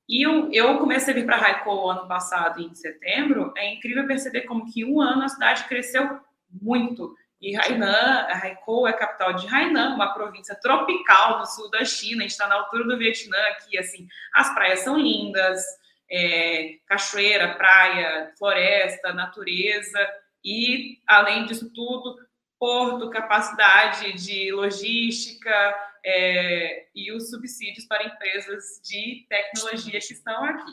[0.07, 3.53] E eu, eu comecei a vir para Raikou ano passado, em setembro.
[3.55, 6.19] É incrível perceber como que um ano a cidade cresceu
[6.49, 7.15] muito.
[7.41, 12.19] E Hainan, Raikou é a capital de Hainan, uma província tropical no sul da China.
[12.19, 14.07] A gente está na altura do Vietnã aqui, assim.
[14.33, 15.63] As praias são lindas,
[16.09, 20.09] é, cachoeira, praia, floresta, natureza.
[20.43, 22.17] E, além disso tudo,
[22.59, 30.71] porto, capacidade de logística, é, e os subsídios para empresas de tecnologia que estão aqui.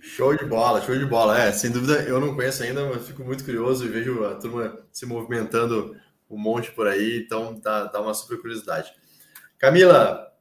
[0.00, 1.38] Show de bola, show de bola.
[1.38, 4.86] É, sem dúvida, eu não conheço ainda, mas fico muito curioso e vejo a turma
[4.92, 8.92] se movimentando um monte por aí, então dá, dá uma super curiosidade.
[9.58, 10.32] Camila,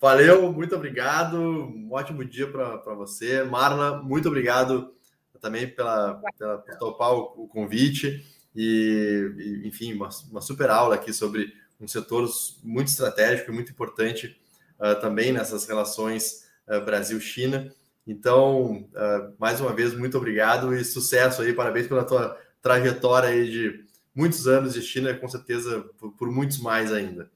[0.00, 3.42] valeu, muito obrigado, um ótimo dia para você.
[3.44, 4.94] Marla, muito obrigado
[5.40, 8.24] também pela, pela por topar o, o convite
[8.54, 12.28] e, e, enfim, uma, uma super aula aqui sobre um setor
[12.62, 14.38] muito estratégico e muito importante
[14.78, 17.72] uh, também nessas relações uh, Brasil-China.
[18.06, 23.50] Então, uh, mais uma vez, muito obrigado e sucesso aí, parabéns pela tua trajetória aí
[23.50, 23.84] de
[24.14, 27.30] muitos anos de China, com certeza por, por muitos mais ainda.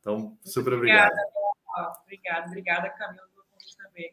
[0.00, 1.12] Então, super obrigado.
[2.04, 3.30] Obrigada, obrigada, Camila.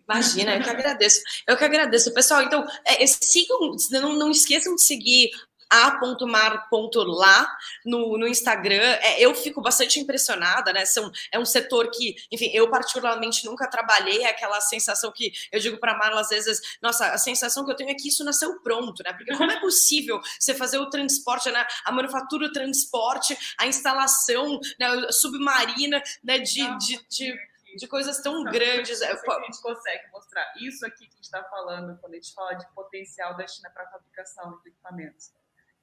[0.08, 1.22] Imagina, eu que agradeço.
[1.48, 2.14] Eu que agradeço.
[2.14, 5.32] Pessoal, então, é, sigam, não, não esqueçam de seguir
[5.70, 8.82] a.mar.lá no, no Instagram.
[9.02, 10.86] É, eu fico bastante impressionada, né?
[10.86, 15.60] São, é um setor que, enfim, eu particularmente nunca trabalhei, é aquela sensação que eu
[15.60, 18.60] digo para Marla às vezes, nossa, a sensação que eu tenho é que isso nasceu
[18.62, 19.14] pronto, né?
[19.14, 21.66] Porque como é possível você fazer o transporte, né?
[21.86, 24.88] a manufatura, o transporte, a instalação né?
[25.12, 26.40] submarina né?
[26.40, 27.36] de, de, de
[27.78, 29.02] de coisas tão não, grandes.
[29.02, 32.34] É, a gente consegue mostrar isso aqui que a gente está falando quando a gente
[32.34, 35.32] fala de potencial da China para a fabricação de equipamentos.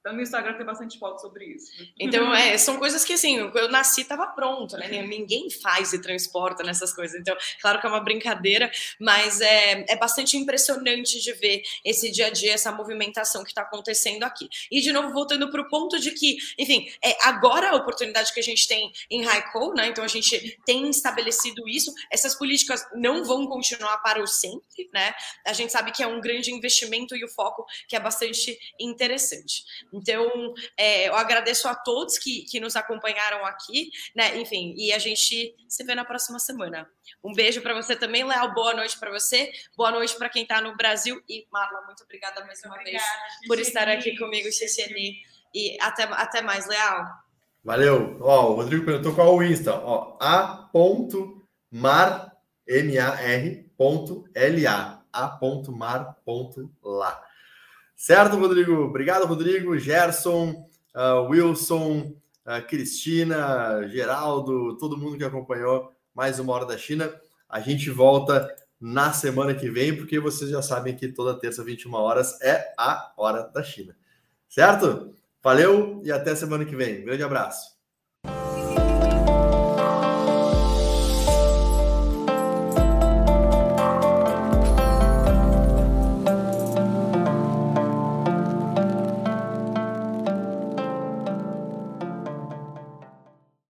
[0.05, 1.71] Então, no Instagram tem bastante foto sobre isso.
[1.99, 4.87] Então, é, são coisas que, assim, eu nasci estava pronto, né?
[5.01, 7.19] Ninguém faz e transporta nessas coisas.
[7.19, 12.27] Então, claro que é uma brincadeira, mas é, é bastante impressionante de ver esse dia
[12.27, 14.47] a dia, essa movimentação que está acontecendo aqui.
[14.69, 18.39] E, de novo, voltando para o ponto de que, enfim, é agora a oportunidade que
[18.39, 19.87] a gente tem em Raikkow, né?
[19.87, 21.91] Então, a gente tem estabelecido isso.
[22.11, 25.15] Essas políticas não vão continuar para o sempre, né?
[25.47, 29.63] A gente sabe que é um grande investimento e o foco que é bastante interessante.
[29.95, 34.37] Então, é, eu agradeço a todos que, que nos acompanharam aqui, né?
[34.37, 36.85] Enfim, e a gente se vê na próxima semana.
[37.23, 38.53] Um beijo para você também, Léo.
[38.53, 39.49] Boa noite para você.
[39.77, 41.21] Boa noite para quem está no Brasil.
[41.29, 45.15] E, Marla, muito obrigada mais uma obrigada, vez por estar aqui comigo, Xixeni.
[45.53, 47.05] E até, até mais, Leal.
[47.63, 48.17] Valeu.
[48.21, 49.73] Ó, o Rodrigo perguntou qual o Insta.
[49.73, 50.71] Ó, a.mar,
[52.67, 55.01] M-A-R, ponto L-A.
[55.13, 56.15] a.mar.lá.
[57.95, 58.73] Certo, Rodrigo?
[58.83, 62.13] Obrigado, Rodrigo, Gerson, uh, Wilson,
[62.45, 67.13] uh, Cristina, Geraldo, todo mundo que acompanhou mais uma Hora da China.
[67.49, 71.93] A gente volta na semana que vem, porque vocês já sabem que toda terça, 21
[71.93, 73.95] horas, é a Hora da China.
[74.49, 75.15] Certo?
[75.41, 77.03] Valeu e até semana que vem.
[77.03, 77.74] grande abraço.